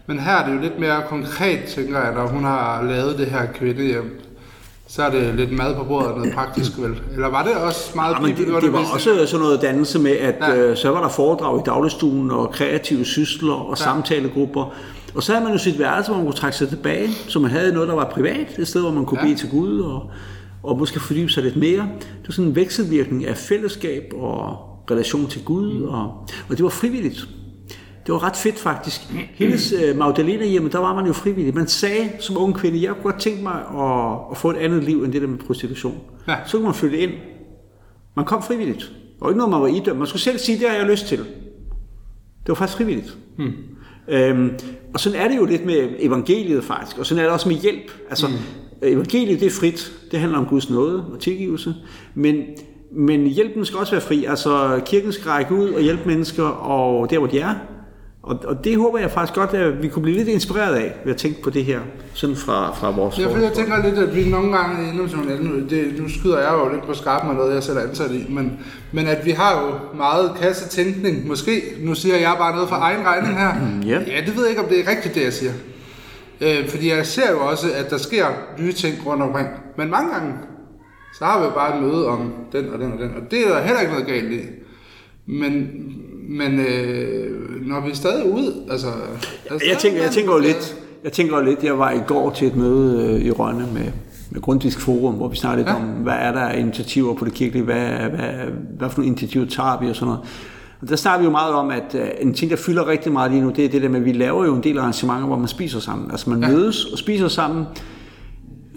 Men 0.08 0.20
her 0.20 0.32
er 0.32 0.48
det 0.48 0.56
jo 0.56 0.62
lidt 0.62 0.80
mere 0.80 1.04
konkret, 1.10 1.63
tænker 1.63 2.00
jeg, 2.00 2.13
når 2.13 2.28
hun 2.28 2.44
har 2.44 2.84
lavet 2.84 3.18
det 3.18 3.28
her 3.28 3.46
kvindehjem. 3.46 4.20
Så 4.88 5.04
er 5.04 5.10
det 5.10 5.36
lidt 5.36 5.52
mad 5.52 5.76
på 5.76 5.84
bordet 5.84 6.12
og 6.12 6.17
noget 6.17 6.34
praktisk, 6.34 6.72
vel? 6.78 7.02
Eller 7.13 7.30
var 7.30 7.43
det 7.43 7.56
også 7.56 7.91
meget 7.96 8.15
Ja, 8.15 8.19
men 8.19 8.30
det, 8.38 8.48
det 8.63 8.74
var 8.74 8.80
også 8.93 9.26
sådan 9.26 9.43
noget 9.43 9.62
dannelse 9.62 10.00
med, 10.00 10.12
at 10.12 10.36
Ja. 10.41 10.56
øh, 10.56 10.78
så 10.78 10.89
var 10.89 11.02
der 11.02 11.10
foredrag 11.10 11.60
i 11.60 11.62
dagligstuen 11.65 12.32
og 12.32 12.52
kreative 12.52 13.06
sysler 13.06 13.54
og 13.54 13.78
ja. 13.80 13.84
samtalegrupper. 13.84 14.74
Og 15.15 15.24
så 15.24 15.32
havde 15.32 15.43
man 15.43 15.54
jo 15.54 15.60
sit 15.60 15.80
værelse, 15.80 16.12
hvor 16.12 16.17
man 16.17 16.26
kunne 16.26 16.36
trække 16.36 16.58
sig 16.58 16.69
tilbage, 16.69 17.10
så 17.28 17.39
man 17.39 17.52
havde 17.52 17.74
noget, 17.74 17.89
der 17.89 17.96
var 17.96 18.10
privat, 18.10 18.48
et 18.60 18.67
sted, 18.67 18.82
hvor 18.82 18.91
man 18.91 19.06
kunne 19.06 19.19
ja. 19.19 19.26
bede 19.26 19.38
til 19.38 19.50
Gud 19.50 19.80
og, 19.80 20.10
og 20.63 20.78
måske 20.78 21.00
fordybe 21.00 21.30
sig 21.32 21.43
lidt 21.43 21.56
mere. 21.56 21.82
Det 22.00 22.28
var 22.28 22.32
sådan 22.32 22.50
en 22.50 22.56
vekselvirkning 22.56 23.28
af 23.28 23.38
fællesskab 23.38 24.13
og 24.15 24.58
relation 24.91 25.28
til 25.28 25.43
Gud, 25.43 25.74
mm. 25.74 25.84
og, 25.88 26.04
og 26.50 26.58
det 26.58 26.63
var 26.63 26.69
frivilligt. 26.69 27.28
Det 28.06 28.13
var 28.13 28.24
ret 28.24 28.36
fedt 28.36 28.60
faktisk. 28.60 29.02
Hendes 29.34 29.74
øh, 29.84 29.98
Magdalena 29.98 30.46
hjemme, 30.46 30.70
der 30.70 30.80
var 30.80 30.96
man 30.96 31.06
jo 31.06 31.13
frivillig. 31.13 31.56
Man 31.56 31.68
sagde 31.68 32.10
som 32.20 32.38
ung 32.38 32.56
kvinde, 32.56 32.84
jeg 32.84 32.94
kunne 32.94 33.04
godt 33.04 33.22
tænke 33.22 33.44
mig 33.44 33.54
at, 33.54 34.18
at 34.32 34.38
få 34.38 34.50
et 34.50 34.58
andet 34.58 34.84
liv 34.84 35.04
end 35.04 35.13
det 35.13 35.22
der 35.22 35.28
med 35.28 35.38
prostitution. 35.38 35.98
Ja. 36.28 36.36
Så 36.46 36.58
kunne 36.58 36.66
man 36.66 36.74
flytte 36.74 36.98
ind. 36.98 37.12
Man 38.16 38.26
kom 38.26 38.44
frivilligt. 38.44 38.80
Der 38.80 39.26
var 39.26 39.30
ikke 39.30 39.38
noget, 39.38 39.52
man 39.52 39.62
var 39.62 39.68
idømt. 39.68 39.98
Man 39.98 40.08
skulle 40.08 40.22
selv 40.22 40.38
sige, 40.38 40.60
det 40.60 40.70
har 40.70 40.76
jeg 40.76 40.86
lyst 40.86 41.08
til. 41.08 41.18
Det 41.18 42.48
var 42.48 42.56
faktisk 42.56 42.78
frivilligt. 42.78 43.18
Hmm. 43.38 43.54
Øhm, 44.08 44.52
og 44.94 45.00
sådan 45.00 45.20
er 45.20 45.28
det 45.28 45.38
jo 45.38 45.46
lidt 45.46 45.66
med 45.66 45.89
evangeliet 46.00 46.63
faktisk, 46.63 46.98
og 46.98 47.06
sådan 47.06 47.20
er 47.20 47.26
det 47.26 47.34
også 47.34 47.50
med 47.50 47.56
hjælp. 47.56 47.92
Altså, 48.10 48.28
hmm. 48.28 48.38
evangeliet 48.82 49.39
det 49.39 49.46
er 49.46 49.52
frit. 49.52 49.92
Det 50.12 50.20
handler 50.20 50.38
om 50.38 50.46
Guds 50.46 50.70
nåde 50.70 51.06
og 51.13 51.20
tilgivelse. 51.20 51.76
Men, 52.16 52.36
men 52.92 53.28
hjælpen 53.28 53.66
skal 53.66 53.80
også 53.80 53.92
være 53.92 54.02
fri. 54.02 54.26
Altså, 54.26 54.82
kirken 54.86 55.12
skal 55.12 55.30
række 55.30 55.56
ud 55.56 55.70
og 55.70 55.82
hjælpe 55.82 56.04
mennesker, 56.06 56.44
og 56.44 57.10
der 57.10 57.18
hvor 57.18 57.28
de 57.28 57.39
er. 57.39 57.56
Og, 58.24 58.40
og 58.46 58.64
det 58.64 58.78
håber 58.78 59.00
jeg 59.00 59.12
faktisk 59.12 59.36
godt, 59.36 59.54
at 59.54 59.84
vi 59.84 59.88
kunne 59.88 60.04
blive 60.04 60.18
lidt 60.18 60.28
inspireret 60.28 60.76
af, 60.76 60.96
ved 61.04 61.14
at 61.14 61.18
tænke 61.18 61.42
på 61.42 61.50
det 61.50 61.66
her, 61.66 61.80
sådan 62.14 62.36
fra, 62.36 62.74
fra 62.74 62.92
vores 62.92 63.20
Ja, 63.20 63.28
for 63.28 63.38
jeg 63.38 63.54
tænker 63.54 63.84
lidt, 63.84 64.00
at 64.00 64.16
vi 64.16 64.30
nogle 64.30 64.58
gange 64.58 64.98
nu, 64.98 65.04
det, 65.70 66.00
nu 66.00 66.10
skyder 66.10 66.40
jeg 66.40 66.54
jo 66.54 66.74
lidt 66.74 66.86
på 66.86 66.94
skarpen 66.94 67.30
med 67.30 67.38
noget, 67.38 67.54
jeg 67.54 67.64
selv 67.64 67.78
er 67.78 67.82
ansat 67.82 68.12
i, 68.12 68.26
men, 68.30 68.60
men 68.92 69.08
at 69.08 69.26
vi 69.26 69.32
har 69.32 69.62
jo 69.62 69.98
meget 69.98 70.32
kassetænkning, 70.42 71.28
måske. 71.28 71.62
Nu 71.80 71.96
siger 71.96 72.16
jeg 72.16 72.36
bare 72.38 72.54
noget 72.54 72.70
for 72.70 72.76
egen 72.76 73.06
regning 73.06 73.38
her. 73.38 73.54
ja. 73.86 74.00
ja, 74.00 74.22
det 74.26 74.36
ved 74.36 74.42
jeg 74.44 74.50
ikke, 74.50 74.62
om 74.62 74.70
det 74.70 74.80
er 74.80 74.90
rigtigt, 74.92 75.16
det 75.16 75.24
jeg 75.24 75.34
siger. 75.34 75.52
Øh, 76.42 76.70
fordi 76.70 76.90
jeg 76.90 77.06
ser 77.06 77.32
jo 77.32 77.40
også, 77.40 77.68
at 77.76 77.90
der 77.90 77.98
sker 77.98 78.26
nye 78.60 78.74
ting 78.74 78.96
rundt 79.06 79.24
omkring. 79.24 79.48
Men 79.78 79.90
mange 79.90 80.14
gange, 80.14 80.34
så 81.20 81.26
har 81.26 81.40
vi 81.40 81.46
jo 81.46 81.52
bare 81.52 81.76
et 81.76 81.84
møde 81.84 82.08
om 82.08 82.34
den 82.52 82.70
og 82.74 82.80
den 82.80 82.92
og 82.94 83.00
den, 83.00 83.10
og 83.16 83.32
det 83.32 83.48
er 83.48 83.54
der 83.54 83.62
heller 83.62 83.80
ikke 83.80 83.94
noget 83.94 84.08
galt 84.08 84.32
i. 84.32 84.40
Men, 85.26 85.70
men 86.38 86.60
øh, 86.60 87.67
når 87.67 87.82
vi 87.86 87.91
er 87.91 87.96
stadig 87.96 88.32
ude, 88.32 88.54
altså... 88.72 88.88
er 89.46 89.56
Jeg 89.69 89.78
tænker, 89.78 90.02
jeg 90.02 90.12
tænker 90.12 90.34
jo 90.34 90.39
lidt, 90.39 90.76
jeg 91.04 91.12
tænker 91.12 91.38
jo 91.38 91.43
lidt, 91.43 91.63
jeg 91.63 91.80
var 91.80 91.91
i 91.91 92.00
går 92.08 92.30
til 92.32 92.48
et 92.48 92.56
møde 92.56 93.13
øh, 93.13 93.26
i 93.26 93.32
Rønne 93.32 93.67
med, 93.74 93.91
med 94.32 94.41
Grundtvisk 94.41 94.80
Forum, 94.80 95.13
hvor 95.13 95.28
vi 95.28 95.36
snakkede 95.36 95.65
lidt 95.65 95.69
Ja. 95.69 95.76
om, 95.76 95.82
hvad 95.82 96.13
er 96.13 96.32
der 96.32 96.39
af 96.39 96.60
initiativer 96.60 97.13
på 97.13 97.26
det 97.26 97.34
kirkelige, 97.34 97.63
hvad, 97.63 97.86
hvad, 97.86 98.30
hvad 98.78 98.89
for 98.89 98.98
nogle 98.98 99.08
initiativer 99.08 99.46
tager 99.46 99.80
vi 99.82 99.89
og 99.89 99.96
sådan 99.96 100.06
noget. 100.06 100.19
Og 100.82 100.89
der 100.89 100.96
snakker 100.96 101.19
vi 101.19 101.26
jo 101.26 101.32
meget 101.32 101.54
om, 101.54 101.69
at 101.72 101.96
øh, 101.96 102.08
en 102.22 102.34
ting, 102.34 102.52
der 102.52 102.58
fylder 102.58 102.88
rigtig 102.88 103.12
meget 103.12 103.32
lige 103.32 103.43
nu, 103.43 103.50
det 103.56 103.65
er 103.65 103.69
det 103.69 103.82
der 103.82 103.89
med, 103.89 104.00
at 104.00 104.06
vi 104.06 104.12
laver 104.12 104.46
jo 104.46 104.56
en 104.56 104.63
del 104.63 104.78
arrangementer, 104.78 105.28
hvor 105.28 105.38
man 105.38 105.48
spiser 105.48 105.80
sammen. 105.80 106.12
Altså 106.12 106.30
man 106.30 106.41
ja. 106.41 106.50
mødes 106.50 106.86
og 106.86 106.98
spiser 106.98 107.28
sammen. 107.28 107.65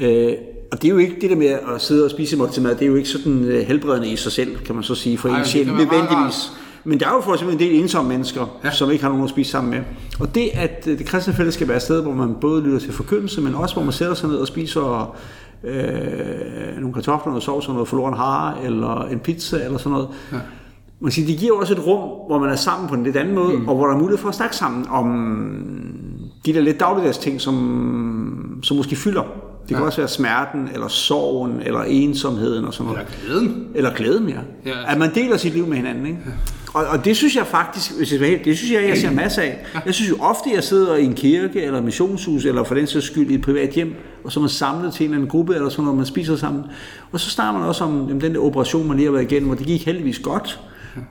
Øh, 0.00 0.32
og 0.72 0.82
det 0.82 0.88
er 0.88 0.92
jo 0.92 0.98
ikke 0.98 1.16
det 1.20 1.30
der 1.30 1.36
med 1.36 1.46
at 1.46 1.60
sidde 1.78 2.04
og 2.04 2.10
spise 2.10 2.36
måltid 2.36 2.62
mad, 2.62 2.74
det 2.74 2.82
er 2.82 2.86
jo 2.86 2.94
ikke 2.94 3.08
sådan 3.08 3.44
øh, 3.44 3.66
helbredende 3.66 4.08
i 4.08 4.16
sig 4.16 4.32
selv, 4.32 4.56
kan 4.56 4.74
man 4.74 4.84
så 4.84 4.94
sige, 4.94 5.18
for 5.18 5.28
Ej, 5.28 5.34
en 5.34 5.40
det 5.40 5.48
sjæl, 5.50 5.66
være 5.66 5.74
meget 5.74 5.88
nødvendigvis. 5.92 6.52
Men 6.86 7.00
der 7.00 7.06
er 7.06 7.12
jo 7.12 7.20
for 7.20 7.32
eksempel 7.32 7.54
en 7.54 7.60
del 7.60 7.74
ensomme 7.74 8.08
mennesker, 8.08 8.46
ja. 8.64 8.70
som 8.70 8.90
ikke 8.90 9.02
har 9.04 9.10
nogen 9.10 9.24
at 9.24 9.30
spise 9.30 9.50
sammen 9.50 9.70
med. 9.70 9.80
Og 10.20 10.34
det, 10.34 10.50
at 10.54 10.88
øh, 10.88 10.98
det 10.98 11.06
kristne 11.06 11.34
fællesskab 11.34 11.68
er 11.68 11.76
et 11.76 11.82
sted, 11.82 12.02
hvor 12.02 12.12
man 12.12 12.34
både 12.40 12.62
lytter 12.62 12.78
til 12.78 12.92
forkyndelse, 12.92 13.40
men 13.40 13.54
også 13.54 13.74
hvor 13.74 13.84
man 13.84 13.92
sætter 13.92 14.14
sig 14.14 14.28
ned 14.28 14.36
og 14.36 14.46
spiser 14.46 15.16
øh, 15.64 16.80
nogle 16.80 16.92
kartofler, 16.94 17.30
noget 17.30 17.42
sovs 17.42 17.68
og 17.68 17.74
noget 17.74 17.88
forloren 17.88 18.14
hare, 18.14 18.64
eller 18.64 19.04
en 19.04 19.18
pizza, 19.18 19.64
eller 19.64 19.78
sådan 19.78 19.92
noget. 19.92 20.08
Ja. 20.32 20.36
Man 21.00 21.12
siger, 21.12 21.26
det 21.26 21.38
giver 21.38 21.60
også 21.60 21.74
et 21.74 21.86
rum, 21.86 22.00
hvor 22.26 22.38
man 22.38 22.50
er 22.50 22.56
sammen 22.56 22.88
på 22.88 22.94
en 22.94 23.04
lidt 23.04 23.16
anden 23.16 23.34
måde, 23.34 23.58
mm. 23.58 23.68
og 23.68 23.76
hvor 23.76 23.86
der 23.86 23.94
er 23.94 23.98
mulighed 23.98 24.18
for 24.18 24.28
at 24.28 24.34
snakke 24.34 24.56
sammen 24.56 24.86
om 24.90 25.06
de 26.46 26.54
der 26.54 26.60
lidt 26.60 26.80
dagligdags 26.80 27.18
ting, 27.18 27.40
som, 27.40 28.58
som 28.62 28.76
måske 28.76 28.96
fylder. 28.96 29.22
Det 29.22 29.68
kan 29.68 29.78
ja. 29.78 29.86
også 29.86 29.98
være 29.98 30.08
smerten, 30.08 30.68
eller 30.74 30.88
sorgen, 30.88 31.60
eller 31.64 31.82
ensomheden 31.82 32.64
og 32.64 32.74
sådan 32.74 32.92
noget. 32.92 33.06
Eller 33.08 33.26
glæden. 33.26 33.68
Eller 33.74 33.94
glæden, 33.94 34.28
ja. 34.28 34.40
Ja. 34.66 34.92
At 34.92 34.98
man 34.98 35.14
deler 35.14 35.36
sit 35.36 35.54
liv 35.54 35.66
med 35.66 35.76
hinanden, 35.76 36.06
ikke? 36.06 36.18
Og, 36.76 36.86
og 36.86 37.04
det 37.04 37.16
synes 37.16 37.36
jeg 37.36 37.46
faktisk, 37.46 37.96
hvis 37.96 38.12
jeg 38.12 38.40
det 38.44 38.58
synes 38.58 38.72
jeg, 38.72 38.88
jeg 38.88 38.98
ser 38.98 39.10
masser 39.10 39.42
af. 39.42 39.64
Jeg 39.86 39.94
synes 39.94 40.10
jo 40.10 40.16
ofte, 40.20 40.50
jeg 40.54 40.64
sidder 40.64 40.96
i 40.96 41.04
en 41.04 41.14
kirke, 41.14 41.62
eller 41.62 41.80
missionshus, 41.80 42.44
eller 42.44 42.64
for 42.64 42.74
den 42.74 42.86
sags 42.86 43.06
skyld 43.06 43.30
i 43.30 43.34
et 43.34 43.42
privat 43.42 43.70
hjem, 43.70 43.94
og 44.24 44.32
så 44.32 44.40
er 44.40 44.42
man 44.42 44.50
samlet 44.50 44.92
til 44.92 45.04
en 45.04 45.10
eller 45.10 45.16
anden 45.16 45.30
gruppe, 45.30 45.54
eller 45.54 45.68
sådan 45.68 45.84
noget, 45.84 45.96
man 45.96 46.06
spiser 46.06 46.36
sammen. 46.36 46.64
Og 47.12 47.20
så 47.20 47.30
snakker 47.30 47.58
man 47.58 47.68
også 47.68 47.84
om 47.84 48.06
jamen, 48.08 48.20
den 48.20 48.34
der 48.34 48.40
operation, 48.40 48.88
man 48.88 48.96
lige 48.96 49.06
har 49.06 49.12
været 49.12 49.32
igennem, 49.32 49.50
og 49.50 49.58
det 49.58 49.66
gik 49.66 49.86
heldigvis 49.86 50.18
godt. 50.18 50.60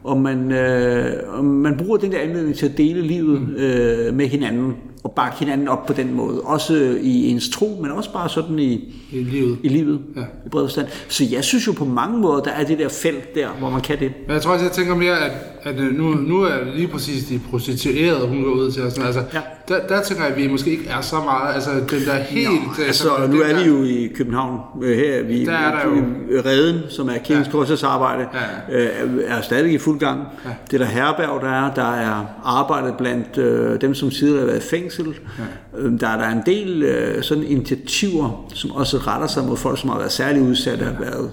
Og 0.04 0.17
man, 0.17 0.51
øh, 0.51 1.13
og 1.28 1.45
man 1.45 1.78
bruger 1.78 1.97
den 1.97 2.12
der 2.12 2.19
anledning 2.19 2.56
til 2.56 2.65
at 2.65 2.78
dele 2.78 3.01
livet 3.01 3.39
øh, 3.58 4.13
med 4.13 4.28
hinanden, 4.28 4.73
og 5.06 5.12
bakke 5.12 5.38
hinanden 5.39 5.68
op 5.68 5.86
på 5.86 5.94
den 5.94 6.13
måde. 6.13 6.41
Også 6.41 6.98
i 7.02 7.30
ens 7.30 7.50
tro, 7.50 7.80
men 7.82 7.91
også 7.91 8.13
bare 8.13 8.30
sådan 8.30 8.60
i, 8.60 8.94
I 9.12 9.24
livet. 9.24 9.58
i 9.63 9.68
livet, 9.70 10.00
Ja. 10.15 10.22
i 10.46 10.50
bred 10.50 10.63
forstand. 10.63 10.88
Så 11.10 11.24
jeg 11.32 11.44
synes 11.44 11.68
jo 11.68 11.72
på 11.72 11.86
mange 11.86 12.18
måder, 12.20 12.41
der 12.41 12.52
er 12.52 12.63
det 12.65 12.80
der 12.80 12.89
felt 12.89 13.36
der, 13.36 13.48
hvor 13.60 13.70
man 13.70 13.82
kan 13.82 14.00
det. 14.00 14.12
Men 14.28 14.34
jeg 14.34 14.41
tror 14.41 14.52
også, 14.54 14.65
jeg 14.65 14.72
tænker 14.72 14.96
mere, 14.96 15.18
at, 15.20 15.32
at 15.63 15.80
øh, 15.80 15.98
nu, 15.98 16.04
nu 16.04 16.41
er 16.41 16.63
det 16.63 16.76
lige 16.76 16.88
præcis 16.88 17.24
de 17.26 17.39
prostituerede, 17.52 18.28
hun 18.28 18.44
går 18.44 18.52
ud 18.52 18.72
til. 18.72 18.84
Og 18.84 18.91
sådan, 18.91 19.06
altså, 19.06 19.22
Ja. 19.34 19.39
der, 19.68 19.88
der 19.88 20.02
tænker 20.02 20.24
jeg, 20.24 20.34
at 20.34 20.41
vi 20.44 20.48
måske 20.48 20.72
ikke 20.72 20.88
er 20.89 21.02
så 21.02 21.15
meget, 21.26 21.56
altså 21.56 21.70
den 21.72 22.06
der 22.06 22.13
helt... 22.15 22.50
øh, 22.80 22.88
Altså, 22.88 23.08
nu 23.32 23.38
er 23.41 23.63
vi 23.63 23.70
jo 23.70 23.84
i 23.84 24.12
København. 24.15 24.60
Øh, 24.84 24.98
Her 24.98 25.13
er 25.13 25.24
vi 25.24 25.46
Der 25.46 25.52
er 25.52 25.72
der 25.84 25.89
jo- 25.96 26.41
Reden, 26.46 26.80
som 26.89 27.10
er 27.10 27.18
kirkens 27.24 27.84
Ja. 27.84 27.88
arbejde, 27.88 28.26
Ja. 28.70 28.78
øh, 28.80 29.24
er 29.28 29.41
stadig 29.41 29.74
i 29.74 29.78
fuld 29.78 30.00
gang. 30.00 30.20
Ja. 30.46 30.50
Det 30.72 30.74
er 30.74 30.78
der 30.86 30.91
herberg, 30.91 31.41
der 31.41 31.50
er. 31.50 31.74
Der 31.74 31.94
er 31.96 32.26
arbejdet 32.44 32.94
blandt 32.98 33.38
øh, 33.38 33.82
dem, 33.82 33.94
som 33.94 34.10
tidligere 34.10 34.39
har 34.39 34.46
været 34.46 34.65
i 34.65 34.68
fængsel. 34.70 34.94
Ja. 35.03 35.79
Øh, 35.79 35.99
der 35.99 36.08
er 36.08 36.17
der 36.17 36.29
en 36.29 36.41
del 36.45 36.84
øh, 36.84 37.23
sådan 37.23 37.43
initiativer, 37.43 38.45
som 38.53 38.71
også 38.71 38.97
retter 38.97 39.27
sig 39.27 39.43
mod 39.43 39.58
folk, 39.58 39.79
som 39.79 39.89
har 39.89 39.97
været 39.97 40.12
særlig 40.12 40.41
udsatte, 40.41 40.86
har 40.86 40.99
været 40.99 41.31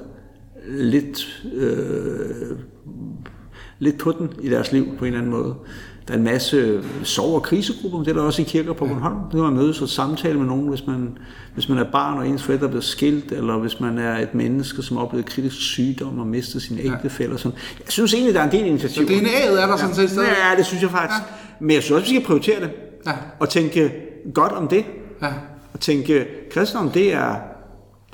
lidt, 0.69 1.43
øh, 1.55 2.57
lidt 3.79 3.99
på 3.99 4.13
den 4.19 4.31
i 4.41 4.49
deres 4.49 4.73
liv 4.73 4.87
på 4.99 5.05
en 5.05 5.07
eller 5.07 5.19
anden 5.19 5.33
måde. 5.33 5.55
Der 6.09 6.15
er 6.15 6.19
en 6.19 6.25
masse 6.25 6.83
sorg- 7.03 7.35
og 7.35 7.43
krisegrupper, 7.43 7.99
det 7.99 8.09
er 8.09 8.13
der 8.13 8.23
også 8.23 8.43
i 8.43 8.45
kirker 8.45 8.73
på 8.73 8.87
Bornholm. 8.87 9.17
Det 9.25 9.31
kan 9.33 9.41
man 9.41 9.53
mødes 9.53 9.83
og 9.83 9.89
samtale 9.89 10.39
med 10.39 10.47
nogen, 10.47 10.69
hvis 10.69 10.87
man, 10.87 11.19
hvis 11.55 11.69
man 11.69 11.79
er 11.79 11.85
barn 11.93 12.19
og 12.19 12.29
ens 12.29 12.43
forældre 12.43 12.67
er 12.67 12.71
blevet 12.71 12.85
skilt, 12.85 13.33
eller 13.33 13.59
hvis 13.59 13.81
man 13.81 13.99
er 13.99 14.19
et 14.19 14.35
menneske, 14.35 14.83
som 14.83 14.97
har 14.97 15.05
oplevet 15.05 15.27
kritisk 15.27 15.57
sygdom 15.57 16.19
og 16.19 16.27
mistet 16.27 16.63
sin 16.63 16.79
ægtefælle. 16.83 17.39
Sådan. 17.39 17.59
Jeg 17.79 17.93
synes 17.93 18.15
egentlig, 18.15 18.35
der 18.35 18.41
er 18.41 18.45
en 18.45 18.53
del 18.53 18.67
initiativer. 18.67 19.07
Så 19.07 19.15
DNA'et 19.15 19.63
er 19.63 19.67
der 19.67 19.77
sådan 19.77 19.95
set 19.95 20.11
stadig. 20.11 20.29
Ja, 20.29 20.57
det 20.57 20.67
synes 20.67 20.83
jeg 20.83 20.91
faktisk. 20.91 21.21
Ja. 21.21 21.35
Men 21.61 21.71
jeg 21.75 21.83
synes 21.83 22.01
også, 22.01 22.11
vi 22.13 22.17
skal 22.17 22.27
prioritere 22.27 22.61
det. 22.61 22.71
Ja. 23.07 23.13
Og 23.39 23.49
tænke 23.49 23.93
godt 24.35 24.53
om 24.53 24.69
det. 24.69 24.85
Ja. 25.23 25.33
Og 25.73 25.81
tænke, 25.81 26.27
kristendom, 26.51 26.91
det 26.91 27.15
er, 27.15 27.37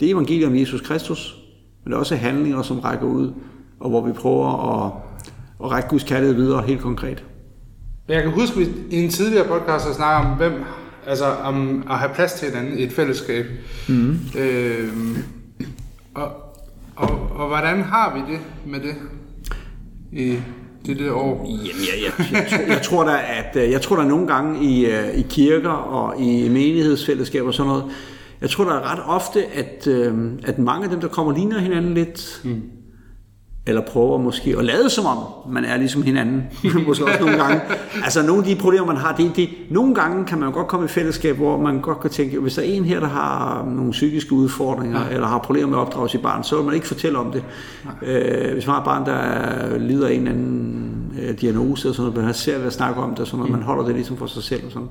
det 0.00 0.08
er 0.08 0.12
evangeliet 0.12 0.46
om 0.46 0.56
Jesus 0.56 0.80
Kristus. 0.80 1.36
Men 1.84 1.90
det 1.90 1.96
er 1.96 2.00
også 2.00 2.16
handlinger, 2.16 2.62
som 2.62 2.80
rækker 2.80 3.06
ud, 3.06 3.32
og 3.80 3.90
hvor 3.90 4.06
vi 4.06 4.12
prøver 4.12 4.76
at, 4.86 4.92
at 5.64 5.70
række 5.70 5.88
Guds 5.88 6.04
kærlighed 6.04 6.34
videre 6.34 6.62
helt 6.62 6.80
konkret. 6.80 7.24
Jeg 8.08 8.22
kan 8.22 8.32
huske, 8.32 8.60
at 8.60 8.66
vi 8.66 8.72
i 8.90 9.04
en 9.04 9.10
tidligere 9.10 9.48
podcast 9.48 9.86
har 9.86 9.92
snakket 9.92 10.30
om, 10.30 10.36
hvem, 10.36 10.64
altså 11.06 11.24
om 11.24 11.84
at 11.90 11.98
have 11.98 12.14
plads 12.14 12.32
til 12.32 12.48
hinanden 12.48 12.78
i 12.78 12.82
et 12.82 12.92
fællesskab. 12.92 13.46
Mm. 13.88 14.18
Øh, 14.38 15.18
og, 16.14 16.30
og, 16.96 17.30
og 17.30 17.48
hvordan 17.48 17.82
har 17.82 18.14
vi 18.14 18.32
det 18.32 18.40
med 18.66 18.80
det 18.80 18.94
i 20.12 20.38
det 20.88 20.98
der 20.98 21.12
år? 21.12 21.46
Jamen, 21.48 21.64
jeg, 21.64 22.02
jeg, 22.04 22.32
jeg, 22.32 22.46
tror, 22.50 22.72
jeg 22.72 22.82
tror 22.82 23.04
da, 23.04 23.20
at 23.38 23.64
øh, 23.64 23.70
jeg 23.70 23.82
tror 23.82 23.96
der 23.96 24.04
nogle 24.04 24.26
gange 24.26 24.64
i, 24.64 24.86
øh, 24.86 25.18
i 25.18 25.22
kirker 25.22 25.70
og 25.70 26.20
i 26.20 26.48
menighedsfællesskaber 26.48 27.48
og 27.48 27.54
sådan 27.54 27.68
noget, 27.68 27.84
jeg 28.40 28.50
tror 28.50 28.64
der 28.64 28.72
er 28.72 28.92
ret 28.92 29.00
ofte, 29.06 29.44
at, 29.46 29.86
øh, 29.86 30.14
at 30.44 30.58
mange 30.58 30.84
af 30.84 30.90
dem, 30.90 31.00
der 31.00 31.08
kommer, 31.08 31.32
ligner 31.32 31.58
hinanden 31.58 31.94
lidt. 31.94 32.40
Mm. 32.44 32.62
Eller 33.68 33.82
prøver 33.82 34.18
måske 34.18 34.54
at 34.58 34.64
lade 34.64 34.90
som 34.90 35.06
om, 35.06 35.18
man 35.48 35.64
er 35.64 35.76
ligesom 35.76 36.02
hinanden. 36.02 36.42
måske 36.86 37.04
også 37.04 37.20
nogle 37.20 37.36
gange. 37.36 37.60
Altså 38.04 38.22
nogle 38.22 38.42
af 38.42 38.48
de 38.48 38.56
problemer, 38.56 38.86
man 38.86 38.96
har, 38.96 39.16
det, 39.16 39.32
det, 39.36 39.48
nogle 39.70 39.94
gange 39.94 40.24
kan 40.24 40.38
man 40.38 40.52
godt 40.52 40.66
komme 40.66 40.84
i 40.84 40.88
fællesskab, 40.88 41.36
hvor 41.36 41.58
man 41.58 41.80
godt 41.80 42.00
kan 42.00 42.10
tænke, 42.10 42.38
hvis 42.38 42.54
der 42.54 42.62
er 42.62 42.66
en 42.66 42.84
her, 42.84 43.00
der 43.00 43.06
har 43.06 43.64
nogle 43.76 43.90
psykiske 43.90 44.32
udfordringer, 44.32 45.00
ja. 45.00 45.14
eller 45.14 45.26
har 45.26 45.38
problemer 45.38 45.68
med 45.68 45.78
at 45.78 45.80
opdrage 45.80 46.08
sit 46.08 46.22
barn, 46.22 46.44
så 46.44 46.56
vil 46.56 46.64
man 46.64 46.74
ikke 46.74 46.86
fortælle 46.86 47.18
om 47.18 47.32
det. 47.32 47.44
Øh, 48.02 48.52
hvis 48.52 48.66
man 48.66 48.74
har 48.74 48.80
et 48.80 48.84
barn, 48.84 49.06
der 49.06 49.78
lider 49.78 50.08
af 50.08 50.12
en 50.12 50.18
eller 50.18 50.30
anden 50.30 51.12
øh, 51.22 51.40
diagnose, 51.40 51.88
og 51.88 51.94
sådan 51.94 52.02
noget, 52.02 52.16
man 52.16 52.24
har 52.24 52.32
svært 52.32 52.60
ved 52.60 52.66
at 52.66 52.72
snakke 52.72 53.00
om 53.00 53.10
det, 53.10 53.20
og 53.20 53.26
sådan 53.26 53.38
noget, 53.38 53.52
man 53.52 53.62
holder 53.62 53.84
det 53.84 53.94
ligesom 53.94 54.16
for 54.16 54.26
sig 54.26 54.42
selv. 54.42 54.66
Og, 54.66 54.72
sådan. 54.72 54.88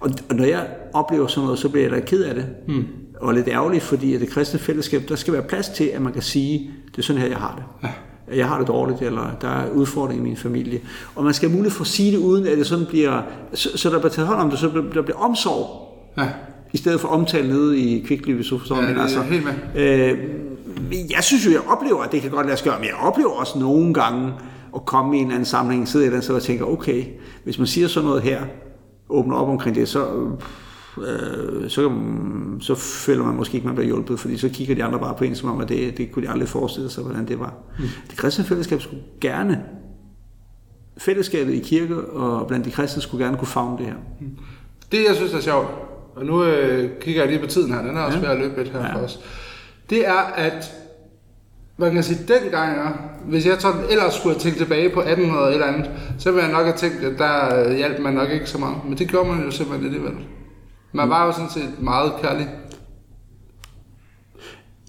Og, 0.00 0.10
og 0.30 0.36
når 0.36 0.44
jeg 0.44 0.66
oplever 0.92 1.26
sådan 1.26 1.44
noget, 1.44 1.58
så 1.58 1.68
bliver 1.68 1.84
jeg 1.84 1.92
da 1.92 2.00
ked 2.00 2.22
af 2.22 2.34
det. 2.34 2.46
Mm. 2.68 2.84
Og 3.20 3.34
lidt 3.34 3.48
ærgerligt, 3.48 3.82
fordi 3.82 4.14
at 4.14 4.20
det 4.20 4.30
kristne 4.30 4.58
fællesskab, 4.58 5.02
der 5.08 5.16
skal 5.16 5.32
være 5.32 5.42
plads 5.42 5.68
til, 5.68 5.84
at 5.84 6.02
man 6.02 6.12
kan 6.12 6.22
sige, 6.22 6.70
det 6.90 6.98
er 6.98 7.02
sådan 7.02 7.22
her, 7.22 7.28
jeg 7.28 7.38
har 7.38 7.54
det. 7.56 7.88
Ja 7.88 7.92
jeg 8.36 8.48
har 8.48 8.58
det 8.58 8.68
dårligt, 8.68 9.02
eller 9.02 9.30
der 9.40 9.48
er 9.48 9.70
udfordringer 9.70 10.24
i 10.24 10.28
min 10.28 10.36
familie. 10.36 10.80
Og 11.16 11.24
man 11.24 11.34
skal 11.34 11.48
have 11.48 11.56
mulighed 11.56 11.76
for 11.76 11.84
at 11.84 11.88
sige 11.88 12.12
det, 12.12 12.18
uden 12.18 12.46
at 12.46 12.58
det 12.58 12.66
sådan 12.66 12.86
bliver, 12.86 13.22
så, 13.54 13.78
så 13.78 13.90
der 13.90 13.98
bliver 13.98 14.10
taget 14.12 14.28
hånd 14.28 14.40
om 14.40 14.50
det, 14.50 14.58
så 14.58 14.70
der, 14.94 15.02
bliver 15.02 15.18
omsorg, 15.18 15.80
Ja. 16.18 16.28
i 16.72 16.76
stedet 16.76 17.00
for 17.00 17.08
omtale 17.08 17.48
nede 17.48 17.78
i 17.78 18.04
Kvickly, 18.06 18.34
hvis 18.34 18.46
du 18.46 18.58
forstår, 18.58 18.76
Ja, 18.76 18.82
jeg 18.82 18.94
det 18.94 19.16
er 19.16 19.22
mener. 19.22 19.22
helt 19.24 19.44
med. 19.74 19.82
Øh, 19.82 21.10
jeg 21.10 21.24
synes 21.24 21.46
jo, 21.46 21.50
jeg 21.50 21.60
oplever, 21.68 22.02
at 22.02 22.12
det 22.12 22.22
kan 22.22 22.30
godt 22.30 22.46
lade 22.46 22.56
sig 22.58 22.64
gøre, 22.70 22.78
men 22.78 22.88
jeg 22.88 22.96
oplever 23.02 23.30
også 23.30 23.58
nogle 23.58 23.94
gange 23.94 24.32
at 24.74 24.84
komme 24.86 25.18
i 25.18 25.20
en 25.20 25.30
anden 25.30 25.44
sammenhæng, 25.44 25.88
sidde 25.88 26.06
i 26.06 26.10
den, 26.10 26.22
så 26.22 26.32
jeg 26.32 26.42
tænker, 26.42 26.64
okay, 26.64 27.04
hvis 27.44 27.58
man 27.58 27.66
siger 27.66 27.88
sådan 27.88 28.06
noget 28.08 28.22
her, 28.22 28.40
åbner 29.08 29.36
op 29.36 29.48
omkring 29.48 29.76
det, 29.76 29.88
så, 29.88 30.06
øh, 30.98 31.70
så, 31.70 31.92
så 32.60 32.74
føler 32.74 33.24
man 33.24 33.34
måske 33.34 33.54
ikke, 33.54 33.66
man 33.66 33.74
bliver 33.76 33.86
hjulpet, 33.86 34.20
fordi 34.20 34.36
så 34.38 34.48
kigger 34.48 34.74
de 34.74 34.84
andre 34.84 34.98
bare 34.98 35.14
på 35.18 35.24
en, 35.24 35.34
som 35.36 35.50
om, 35.50 35.60
at 35.60 35.68
det, 35.68 35.98
det 35.98 36.12
kunne 36.12 36.26
de 36.26 36.30
aldrig 36.30 36.48
forestille 36.48 36.90
sig, 36.90 37.04
hvordan 37.04 37.28
det 37.28 37.38
var. 37.40 37.54
Mm. 37.78 37.84
Det 38.10 38.18
kristne 38.18 38.44
fællesskab 38.44 38.80
skulle 38.82 39.02
gerne, 39.20 39.62
fællesskabet 40.98 41.54
i 41.54 41.58
kirke 41.58 41.96
og 42.00 42.46
blandt 42.46 42.66
de 42.66 42.70
kristne 42.70 43.02
skulle 43.02 43.24
gerne 43.24 43.36
kunne 43.38 43.48
favne 43.48 43.78
det 43.78 43.86
her. 43.86 43.94
Det, 44.92 45.04
jeg 45.08 45.16
synes 45.16 45.34
er 45.34 45.40
sjovt, 45.40 45.68
og 46.16 46.26
nu 46.26 46.44
øh, 46.44 46.90
kigger 47.00 47.22
jeg 47.22 47.30
lige 47.30 47.40
på 47.42 47.46
tiden 47.50 47.72
her, 47.72 47.82
den 47.82 47.96
er 47.96 48.00
også 48.00 48.18
Ja. 48.18 48.24
ved 48.24 48.30
at 48.32 48.38
løbe 48.38 48.62
lidt 48.62 48.72
her 48.72 48.80
Ja. 48.86 48.94
for 48.94 48.98
os, 49.00 49.20
det 49.90 50.08
er, 50.08 50.20
at 50.36 50.72
man 51.76 51.92
kan 51.94 52.02
sige, 52.02 52.18
dengang, 52.28 52.76
ja, 52.76 52.88
hvis 53.28 53.46
jeg 53.46 53.56
sådan 53.58 53.80
ellers 53.90 54.14
skulle 54.14 54.34
have 54.34 54.40
tænkt 54.40 54.58
tilbage 54.58 54.90
på 54.90 55.00
1800 55.00 55.52
eller 55.52 55.66
andet, 55.66 55.90
så 56.18 56.30
ville 56.30 56.44
jeg 56.44 56.52
nok 56.52 56.64
have 56.66 56.76
tænkt, 56.76 56.96
at 57.04 57.18
der 57.18 57.64
øh, 57.68 57.76
hjalp 57.76 58.00
man 58.00 58.12
nok 58.14 58.30
ikke 58.30 58.46
så 58.50 58.58
meget. 58.58 58.76
Men 58.88 58.98
det 58.98 59.08
gjorde 59.08 59.28
man 59.30 59.44
jo 59.44 59.50
simpelthen 59.50 59.86
alligevel. 59.86 60.12
Man 60.94 61.10
var 61.10 61.26
jo 61.26 61.32
sådan 61.32 61.50
set 61.50 61.82
meget 61.82 62.12
kærlig. 62.22 62.48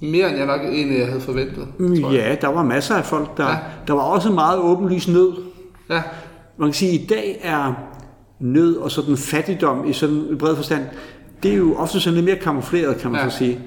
Mere 0.01 0.29
end 0.29 0.37
jeg 0.37 0.45
nok 0.45 0.61
egentlig 0.61 1.05
havde 1.07 1.21
forventet, 1.21 1.67
jeg. 1.79 2.11
Ja, 2.11 2.35
der 2.41 2.47
var 2.47 2.63
masser 2.63 2.95
af 2.95 3.05
folk, 3.05 3.37
der, 3.37 3.49
ja. 3.49 3.57
der 3.87 3.93
var 3.93 4.01
også 4.01 4.31
meget 4.31 4.59
åbenlyst 4.59 5.07
nød. 5.09 5.33
Ja, 5.89 6.01
Man 6.57 6.67
kan 6.67 6.73
sige, 6.73 6.93
at 6.93 7.01
i 7.03 7.07
dag 7.07 7.39
er 7.43 7.73
nød 8.39 8.75
og 8.75 8.91
sådan 8.91 9.17
fattigdom 9.17 9.87
i 9.87 9.93
sådan 9.93 10.15
en 10.15 10.37
bred 10.37 10.55
forstand, 10.55 10.83
det 11.43 11.51
er 11.51 11.55
jo 11.57 11.75
ofte 11.75 11.99
sådan 11.99 12.13
lidt 12.15 12.25
mere 12.25 12.35
kamufleret, 12.35 12.97
kan 12.97 13.11
man 13.11 13.21
Ja. 13.21 13.29
så 13.29 13.37
sige. 13.37 13.59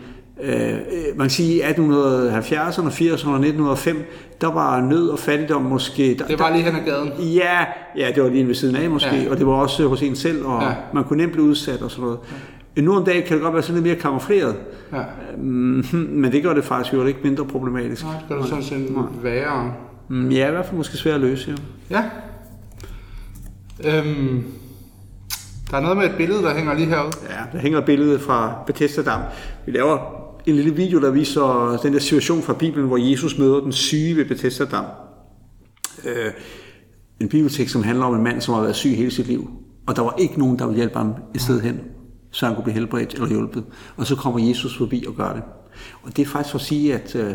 Øh, 0.42 0.72
man 1.16 1.24
kan 1.24 1.31
sige, 1.31 1.55
i 1.55 1.61
1870'erne, 1.61 2.90
80'erne 2.90 3.29
og 3.29 3.38
1905, 3.40 4.05
der 4.40 4.53
var 4.53 4.81
nød 4.81 5.09
og 5.09 5.18
fattigdom 5.18 5.62
måske... 5.62 6.16
Der, 6.18 6.27
Det 6.27 6.38
var 6.38 6.51
lige 6.51 6.62
hen 6.62 6.77
ad 6.77 6.85
gaden. 6.85 7.09
Ja, 7.20 7.59
ja, 7.96 8.11
det 8.14 8.22
var 8.22 8.29
lige 8.29 8.46
ved 8.46 8.55
siden 8.55 8.77
af 8.77 8.90
måske, 8.90 9.16
Ja. 9.16 9.31
og 9.31 9.38
det 9.38 9.46
var 9.46 9.53
også 9.53 9.88
hos 9.88 10.03
en 10.03 10.16
selv, 10.16 10.44
og 10.46 10.62
Ja. 10.62 10.68
man 10.94 11.05
kunne 11.05 11.16
nemt 11.16 11.33
blive 11.33 11.44
udsat 11.44 11.83
og 11.83 11.90
sådan 11.90 12.05
noget. 12.05 12.18
Ja. 12.77 12.83
Nu 12.83 12.96
om 12.96 13.05
dagen 13.05 13.22
kan 13.27 13.35
det 13.37 13.42
godt 13.42 13.55
være 13.55 13.62
sådan 13.62 13.74
lidt 13.74 13.87
mere 13.87 13.96
kamufleret, 14.03 14.57
Ja. 14.92 15.03
mm, 15.37 15.85
men 16.09 16.33
det 16.33 16.42
gør 16.42 16.55
det 16.55 16.64
faktisk 16.64 16.94
jo 16.94 17.05
ikke 17.07 17.20
mindre 17.22 17.44
problematisk. 17.44 18.05
Nej, 18.05 18.12
det 18.12 18.24
gør 18.29 18.37
det 18.37 18.46
sådan 18.48 18.64
set 18.64 18.88
værre. 19.22 19.72
Mm, 20.09 20.29
Ja, 20.31 20.48
i 20.48 20.51
hvert 20.51 20.66
fald 20.66 20.77
måske 20.77 20.96
svært 20.96 21.14
at 21.14 21.20
løse, 21.20 21.57
ja. 21.90 22.03
Ja. 23.85 23.98
Øhm, 23.98 24.44
der 25.70 25.77
er 25.77 25.81
noget 25.81 25.96
med 25.96 26.05
et 26.05 26.14
billede, 26.16 26.42
der 26.42 26.55
hænger 26.55 26.74
lige 26.74 26.87
herude. 26.87 27.12
Ja, 27.31 27.37
der 27.53 27.59
hænger 27.59 27.79
et 27.79 27.85
billede 27.85 28.18
fra 28.18 28.55
Bethesda 28.66 29.03
Dam. 29.03 29.20
Vi 29.66 29.72
laver 29.72 29.98
en 30.50 30.56
lille 30.56 30.74
video, 30.74 31.00
der 31.00 31.11
viser 31.11 31.78
den 31.82 31.92
der 31.92 31.98
situation 31.98 32.42
fra 32.42 32.52
Bibelen, 32.52 32.87
hvor 32.87 32.96
Jesus 32.96 33.38
møder 33.38 33.61
den 33.61 33.72
syge 33.72 34.16
ved 34.16 34.24
Bethesda 34.24 34.64
Dam. 34.64 34.84
Øh, 36.04 36.32
en 37.20 37.28
bibeltekst, 37.28 37.72
som 37.72 37.82
handler 37.82 38.04
om 38.04 38.14
en 38.14 38.22
mand, 38.22 38.40
som 38.40 38.54
har 38.54 38.61
været 38.61 38.76
syg 38.76 38.96
hele 38.96 39.11
sit 39.11 39.26
liv. 39.26 39.50
Og 39.87 39.96
der 39.96 40.02
var 40.02 40.14
ikke 40.18 40.38
nogen, 40.38 40.58
der 40.58 40.66
ville 40.66 40.76
hjælpe 40.76 40.98
ham 40.98 41.14
et 41.34 41.40
sted 41.40 41.61
hen, 41.61 41.80
så 42.30 42.46
han 42.46 42.54
kunne 42.54 42.64
blive 42.64 42.74
helbredt 42.74 43.14
eller 43.14 43.28
hjulpet. 43.28 43.64
Og 43.96 44.06
så 44.06 44.16
kommer 44.16 44.48
Jesus 44.48 44.78
forbi 44.78 45.04
og 45.08 45.14
gør 45.14 45.32
det. 45.32 45.42
Og 46.02 46.16
det 46.16 46.22
er 46.22 46.26
faktisk 46.26 46.50
for 46.50 46.58
at 46.58 46.64
sige, 46.64 46.94
at 46.94 47.16
øh, 47.16 47.34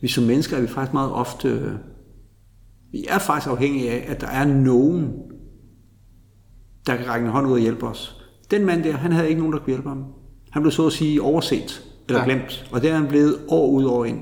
vi 0.00 0.08
som 0.08 0.24
mennesker 0.24 0.56
er 0.56 0.60
vi 0.60 0.66
faktisk 0.66 0.92
meget 0.92 1.12
ofte... 1.12 1.48
Øh, 1.48 1.72
vi 2.92 3.04
er 3.08 3.18
faktisk 3.18 3.50
afhængige 3.50 3.90
af, 3.90 4.04
at 4.08 4.20
der 4.20 4.26
er 4.26 4.44
nogen, 4.44 5.12
der 6.86 6.96
kan 6.96 7.08
række 7.08 7.26
en 7.26 7.32
hånd 7.32 7.46
ud 7.46 7.52
og 7.52 7.58
hjælpe 7.58 7.86
os. 7.86 8.22
Den 8.50 8.66
mand 8.66 8.84
der, 8.84 8.92
han 8.92 9.12
havde 9.12 9.28
ikke 9.28 9.40
nogen, 9.40 9.52
der 9.52 9.58
kunne 9.58 9.72
hjælpe 9.72 9.88
ham. 9.88 10.04
Han 10.50 10.62
blev 10.62 10.72
så 10.72 10.86
at 10.86 10.92
sige 10.92 11.22
overset 11.22 11.89
eller 12.10 12.20
Ja. 12.20 12.26
glemt, 12.34 12.64
og 12.72 12.82
det 12.82 12.90
er 12.90 12.94
han 12.94 13.06
blevet 13.08 13.36
år 13.48 13.70
ud 13.70 13.84
og 13.84 13.96
år 13.98 14.04
ind. 14.04 14.18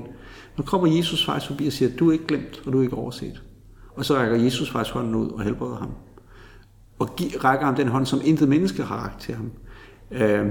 Nu 0.57 0.63
kommer 0.63 0.87
Jesus 0.97 1.25
faktisk 1.25 1.47
forbi 1.47 1.67
og 1.67 1.73
siger, 1.73 1.91
du 1.99 2.09
er 2.09 2.13
ikke 2.13 2.27
glemt, 2.27 2.61
og 2.65 2.73
du 2.73 2.79
er 2.79 2.83
ikke 2.83 2.95
overset. 2.95 3.41
Og 3.95 4.05
så 4.05 4.15
rækker 4.15 4.37
Jesus 4.37 4.71
faktisk 4.71 4.93
hånden 4.93 5.15
ud 5.15 5.29
og 5.29 5.41
helbreder 5.41 5.75
ham. 5.77 5.89
Og 6.99 7.09
rækker 7.43 7.65
ham 7.65 7.75
den 7.75 7.87
hånd, 7.87 8.05
som 8.05 8.21
intet 8.25 8.49
menneske 8.49 8.83
har 8.83 8.95
rækket 9.03 9.19
til 9.19 9.35
ham. 9.35 9.51
Øh, 10.11 10.45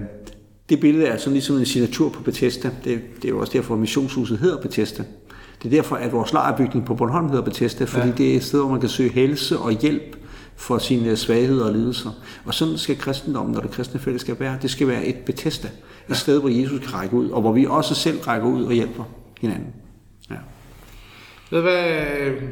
det 0.69 0.81
billede 0.81 1.07
er 1.07 1.17
sådan 1.19 1.33
ligesom 1.33 1.57
en 1.57 1.67
signatur 1.67 2.09
på 2.09 2.23
Bethesda. 2.23 2.71
Det, 2.85 3.01
det 3.17 3.25
er 3.25 3.29
jo 3.29 3.41
også 3.41 3.53
derfor, 3.53 3.75
at 3.75 3.81
missionshuset 3.81 4.39
hedder 4.39 4.61
Bethesda. 4.63 5.05
Det 5.63 5.73
er 5.73 5.77
derfor, 5.77 5.97
at 5.97 6.13
vores 6.13 6.33
lejrbygning 6.33 6.87
på 6.87 6.95
Bornholm 6.95 7.29
hedder 7.29 7.43
Bethesda, 7.45 7.85
fordi 7.85 8.01
Ja. 8.07 8.07
ja. 8.07 8.15
det 8.19 8.33
er 8.33 8.37
et 8.37 8.45
sted, 8.45 8.61
hvor 8.61 8.69
man 8.71 8.81
kan 8.81 8.89
søge 8.89 9.11
helse 9.11 9.59
og 9.59 9.71
hjælp 9.73 10.17
for 10.57 10.79
sine 10.79 11.17
svagheder 11.17 11.65
og 11.67 11.73
lidelser. 11.73 12.11
Og 12.45 12.55
sådan 12.55 12.79
skal 12.79 12.99
kristendommen 12.99 13.57
og 13.57 13.63
det 13.63 13.71
kristne 13.71 14.01
fællesskab 14.01 14.41
være. 14.41 14.59
Det 14.63 14.71
skal 14.71 14.89
være 14.89 15.05
et 15.07 15.17
Bethesda. 15.17 15.69
Et 16.11 16.17
sted, 16.17 16.41
hvor 16.41 16.49
Jesus 16.49 16.81
kan 16.81 16.95
række 16.95 17.17
ud, 17.17 17.31
og 17.31 17.41
hvor 17.41 17.53
vi 17.53 17.67
også 17.67 17.95
selv 17.95 18.19
rækker 18.21 18.49
ud 18.49 18.65
og 18.65 18.73
hjælper 18.73 19.05
hinanden. 19.41 19.73
Ja. 20.31 20.37
Ved 21.51 21.61
hvad? 21.61 21.85
øh, 22.21 22.43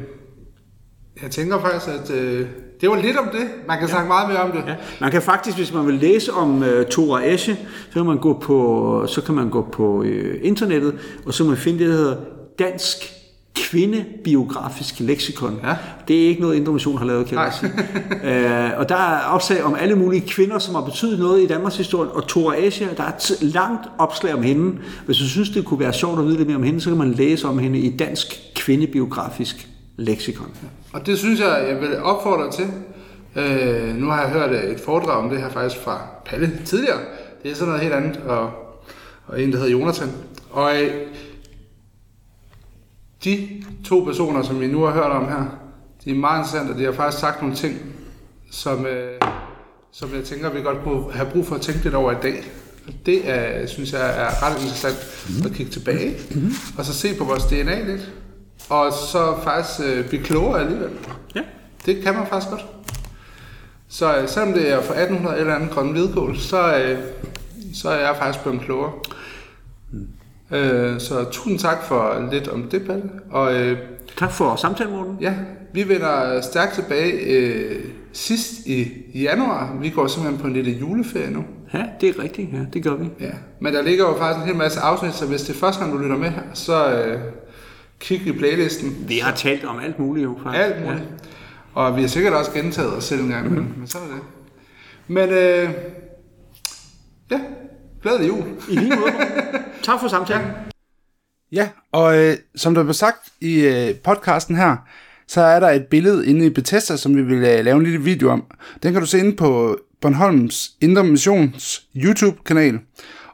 Jeg 1.21 1.31
tænker 1.31 1.59
faktisk, 1.59 1.87
at 1.87 2.11
øh, 2.11 2.47
det 2.81 2.89
var 2.89 2.95
lidt 2.95 3.17
om 3.17 3.27
det. 3.31 3.49
Man 3.67 3.77
kan 3.77 3.87
ja. 3.87 3.91
snakke 3.91 4.07
meget 4.07 4.29
mere 4.29 4.41
om 4.41 4.51
det. 4.51 4.63
Ja. 4.67 4.75
Man 5.01 5.11
kan 5.11 5.21
faktisk, 5.21 5.57
hvis 5.57 5.73
man 5.73 5.87
vil 5.87 5.95
læse 5.95 6.33
om 6.33 6.61
uh, 6.61 6.83
Tora 6.89 7.25
Esche, 7.25 7.55
så 7.89 7.93
kan 7.93 8.05
man 8.05 8.17
gå 8.17 8.39
på, 8.39 9.05
så 9.07 9.21
kan 9.21 9.35
man 9.35 9.49
gå 9.49 9.67
på 9.71 9.99
uh, 9.99 10.07
internettet, 10.41 10.95
og 11.25 11.33
så 11.33 11.43
kan 11.43 11.49
man 11.49 11.57
finde 11.57 11.79
det, 11.79 11.87
der 11.87 11.93
hedder 11.93 12.17
Dansk 12.59 13.16
Kvindebiografisk 13.63 14.99
Leksikon. 14.99 15.59
Ja. 15.63 15.75
Det 16.07 16.23
er 16.23 16.27
ikke 16.27 16.41
noget, 16.41 16.55
Indre 16.55 16.73
Mission 16.73 16.97
har 16.97 17.05
lavet, 17.05 17.27
kan 17.27 17.37
jeg 17.37 17.53
sige. 17.59 17.71
uh, 18.11 18.79
og 18.79 18.89
der 18.89 18.95
er 18.95 19.23
opslag 19.23 19.63
om 19.63 19.75
alle 19.79 19.95
mulige 19.95 20.27
kvinder, 20.27 20.59
som 20.59 20.75
har 20.75 20.81
betydet 20.81 21.19
noget 21.19 21.43
i 21.43 21.47
Danmarks 21.47 21.77
historie, 21.77 22.11
og 22.11 22.27
Tora 22.27 22.55
Esche, 22.57 22.87
der 22.97 23.03
er 23.03 23.11
et 23.11 23.37
langt 23.41 23.87
opslag 23.97 24.33
om 24.33 24.43
hende. 24.43 24.77
Hvis 25.05 25.17
du 25.17 25.29
synes, 25.29 25.49
det 25.49 25.65
kunne 25.65 25.79
være 25.79 25.93
sjovt 25.93 26.19
at 26.19 26.25
vide 26.25 26.37
lidt 26.37 26.47
mere 26.47 26.57
om 26.57 26.63
hende, 26.63 26.81
så 26.81 26.89
kan 26.89 26.97
man 26.97 27.11
læse 27.11 27.47
om 27.47 27.59
hende 27.59 27.79
i 27.79 27.97
Dansk 27.97 28.27
Kvindebiografisk 28.55 29.67
Leksikon. 29.97 30.51
Og 30.93 31.05
det 31.05 31.17
synes 31.17 31.39
jeg, 31.39 31.65
jeg 31.69 31.81
vil 31.81 32.01
opfordre 32.03 32.43
dig 32.43 32.53
til. 32.53 32.65
Øh, 33.35 33.95
nu 33.95 34.05
har 34.09 34.21
jeg 34.21 34.29
hørt 34.29 34.51
øh, 34.51 34.71
et 34.71 34.79
foredrag 34.79 35.23
om 35.23 35.29
det 35.29 35.39
her 35.39 35.49
faktisk 35.49 35.81
fra 35.83 36.01
Palle 36.25 36.51
tidligere. 36.65 36.97
Det 37.43 37.51
er 37.51 37.55
sådan 37.55 37.67
noget 37.67 37.81
helt 37.81 37.93
andet, 37.93 38.17
og, 38.27 38.49
og 39.27 39.41
en, 39.41 39.51
der 39.51 39.57
hedder 39.57 39.71
Jonathan. 39.71 40.11
Og 40.51 40.81
øh, 40.81 40.91
de 43.23 43.63
to 43.85 43.99
personer, 43.99 44.43
som 44.43 44.61
vi 44.61 44.67
nu 44.67 44.83
har 44.83 44.93
hørt 44.93 45.11
om 45.11 45.27
her, 45.27 45.43
de 46.05 46.09
er 46.09 46.15
meget 46.15 46.39
interessante, 46.39 46.71
og 46.71 46.77
de 46.77 46.83
har 46.83 46.91
faktisk 46.91 47.21
sagt 47.21 47.41
nogle 47.41 47.55
ting, 47.55 47.79
som, 48.51 48.85
øh, 48.85 49.21
som 49.91 50.13
jeg 50.15 50.23
tænker, 50.23 50.49
vi 50.49 50.61
godt 50.61 50.83
kunne 50.83 51.13
have 51.13 51.29
brug 51.31 51.47
for 51.47 51.55
at 51.55 51.61
tænke 51.61 51.83
lidt 51.83 51.95
over 51.95 52.11
i 52.11 52.15
dag. 52.21 52.43
Det 53.05 53.29
er, 53.29 53.67
synes 53.67 53.93
jeg 53.93 54.01
er 54.01 54.43
ret 54.43 54.61
interessant 54.61 54.97
at 55.45 55.51
kigge 55.51 55.71
tilbage, 55.71 56.15
og 56.77 56.85
så 56.85 56.93
se 56.93 57.17
på 57.17 57.23
vores 57.23 57.43
DNA 57.43 57.83
lidt, 57.83 58.11
og 58.69 58.93
så 58.93 59.35
faktisk 59.43 59.79
øh, 59.87 60.07
blive 60.07 60.23
klogere 60.23 60.59
alligevel. 60.61 60.89
Ja. 61.35 61.41
Det 61.85 62.03
kan 62.03 62.13
man 62.13 62.27
faktisk 62.27 62.51
godt. 62.51 62.65
Så 63.87 64.17
øh, 64.17 64.29
selvom 64.29 64.53
det 64.53 64.71
er 64.71 64.81
fra 64.81 64.93
1800 64.93 65.39
eller 65.39 65.55
andet 65.55 65.69
grønne 65.69 65.91
hvidkål, 65.91 66.37
så, 66.37 66.77
øh, 66.77 66.99
så 67.73 67.89
er 67.89 67.99
jeg 67.99 68.15
faktisk 68.19 68.43
blevet 68.43 68.61
klogere. 68.61 68.91
Øh, 70.51 70.99
så 70.99 71.25
tusind 71.31 71.59
tak 71.59 71.83
for 71.83 72.29
lidt 72.31 72.47
om 72.47 72.63
det, 72.63 72.85
Palle. 72.85 73.09
Og 73.31 73.55
øh, 73.55 73.77
Tak 74.17 74.31
for 74.31 74.55
samtalen, 74.55 74.93
Morten. 74.93 75.17
ja, 75.21 75.33
vi 75.73 75.89
vender 75.89 76.41
stærkt 76.41 76.73
tilbage 76.73 77.11
øh, 77.11 77.83
sidst 78.13 78.51
i 78.65 78.87
januar. 79.15 79.77
Vi 79.81 79.89
går 79.89 80.07
simpelthen 80.07 80.41
på 80.41 80.47
en 80.47 80.53
lille 80.53 80.71
juleferie 80.71 81.31
nu. 81.31 81.43
Ja, 81.73 81.83
det 82.01 82.09
er 82.09 82.23
rigtigt. 82.23 82.53
Ja, 82.53 82.59
det 82.73 82.83
gør 82.83 82.95
vi. 82.95 83.09
Ja. 83.19 83.31
Men 83.61 83.73
der 83.73 83.81
ligger 83.81 84.07
jo 84.09 84.17
faktisk 84.17 84.39
en 84.41 84.45
hel 84.47 84.55
masse 84.55 84.79
afsnit, 84.79 85.13
så 85.13 85.25
hvis 85.25 85.41
det 85.41 85.55
er 85.55 85.59
første 85.59 85.81
gang, 85.81 85.93
du 85.93 85.97
lytter 85.97 86.17
med 86.17 86.29
her, 86.29 86.41
så 86.53 86.91
øh, 86.91 87.19
kig 87.99 88.27
i 88.27 88.31
playlisten. 88.31 88.95
Vi 89.07 89.17
har 89.17 89.31
talt 89.35 89.65
om 89.65 89.79
alt 89.79 89.99
muligt 89.99 90.23
jo, 90.23 90.37
faktisk. 90.43 90.63
Alt 90.63 90.85
muligt. 90.85 91.01
Ja. 91.03 91.81
Og 91.81 91.95
vi 91.95 92.01
har 92.01 92.07
sikkert 92.07 92.33
også 92.33 92.51
gentaget 92.51 92.93
os 92.93 93.03
selv 93.03 93.21
en 93.21 93.29
gang, 93.29 93.53
men, 93.53 93.73
men 93.77 93.87
så 93.87 93.97
er 93.97 94.01
det. 94.01 94.21
Men 95.07 95.29
øh, 95.29 95.69
ja, 97.31 97.39
glædelig 98.01 98.27
jul. 98.27 98.43
I 98.69 98.75
lige 98.75 98.95
måde. 98.95 99.11
tak 99.87 99.99
for 99.99 100.07
samtalen. 100.07 100.47
Ja, 101.51 101.69
og 101.91 102.17
øh, 102.17 102.35
som 102.55 102.75
der 102.75 102.83
blev 102.83 102.93
sagt 102.93 103.29
i 103.41 103.59
øh, 103.59 103.95
podcasten 103.95 104.55
her, 104.55 104.75
så 105.27 105.41
er 105.41 105.59
der 105.59 105.69
et 105.69 105.85
billede 105.85 106.27
inde 106.27 106.45
i 106.45 106.49
Bethesda, 106.49 106.97
som 106.97 107.15
vi 107.15 107.21
vil 107.21 107.37
øh, 107.37 107.65
lave 107.65 107.77
en 107.77 107.83
lille 107.83 108.01
video 108.01 108.29
om. 108.29 108.43
Den 108.83 108.93
kan 108.93 109.01
du 109.01 109.07
se 109.07 109.19
inde 109.19 109.35
på 109.35 109.77
Bornholms 110.01 110.71
Indre 110.81 111.03
Missions 111.03 111.83
YouTube-kanal. 111.95 112.79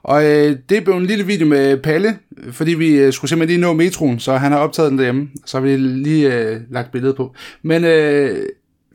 Og 0.04 0.26
øh, 0.26 0.58
det 0.70 0.84
blev 0.84 0.96
en 0.96 1.06
lille 1.06 1.26
video 1.26 1.48
med 1.48 1.78
Palle, 1.78 2.18
fordi 2.52 2.74
vi 2.74 2.96
øh, 2.96 3.14
skulle 3.14 3.30
simpelthen 3.30 3.60
lige 3.60 3.68
nå 3.68 3.74
metroen, 3.74 4.20
så 4.20 4.38
han 4.38 4.52
har 4.52 4.60
optaget 4.60 4.92
den 4.92 4.98
derhjemme. 4.98 5.30
Så 5.46 5.58
har 5.58 5.66
vi 5.66 5.78
lige 5.78 6.34
øh, 6.34 6.62
lagt 6.70 6.92
billedet 6.92 7.16
på. 7.16 7.36
Men 7.62 7.84
øh, 7.84 8.46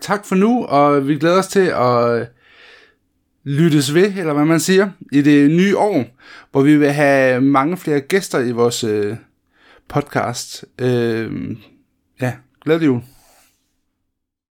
tak 0.00 0.26
for 0.26 0.34
nu, 0.34 0.64
og 0.64 1.08
vi 1.08 1.18
glæder 1.18 1.38
os 1.38 1.46
til 1.46 1.72
at 1.76 2.28
lyttes 3.48 3.94
ved, 3.94 4.12
eller 4.16 4.32
hvad 4.32 4.44
man 4.44 4.60
siger, 4.60 4.90
i 5.12 5.22
det 5.22 5.50
nye 5.50 5.76
år, 5.76 6.04
hvor 6.50 6.62
vi 6.62 6.76
vil 6.76 6.92
have 6.92 7.40
mange 7.40 7.76
flere 7.76 8.00
gæster 8.00 8.38
i 8.38 8.50
vores 8.50 8.84
øh, 8.84 9.16
podcast. 9.88 10.64
Øh, 10.78 11.56
ja, 12.20 12.32
glædelig 12.64 12.86
jul. 12.86 13.02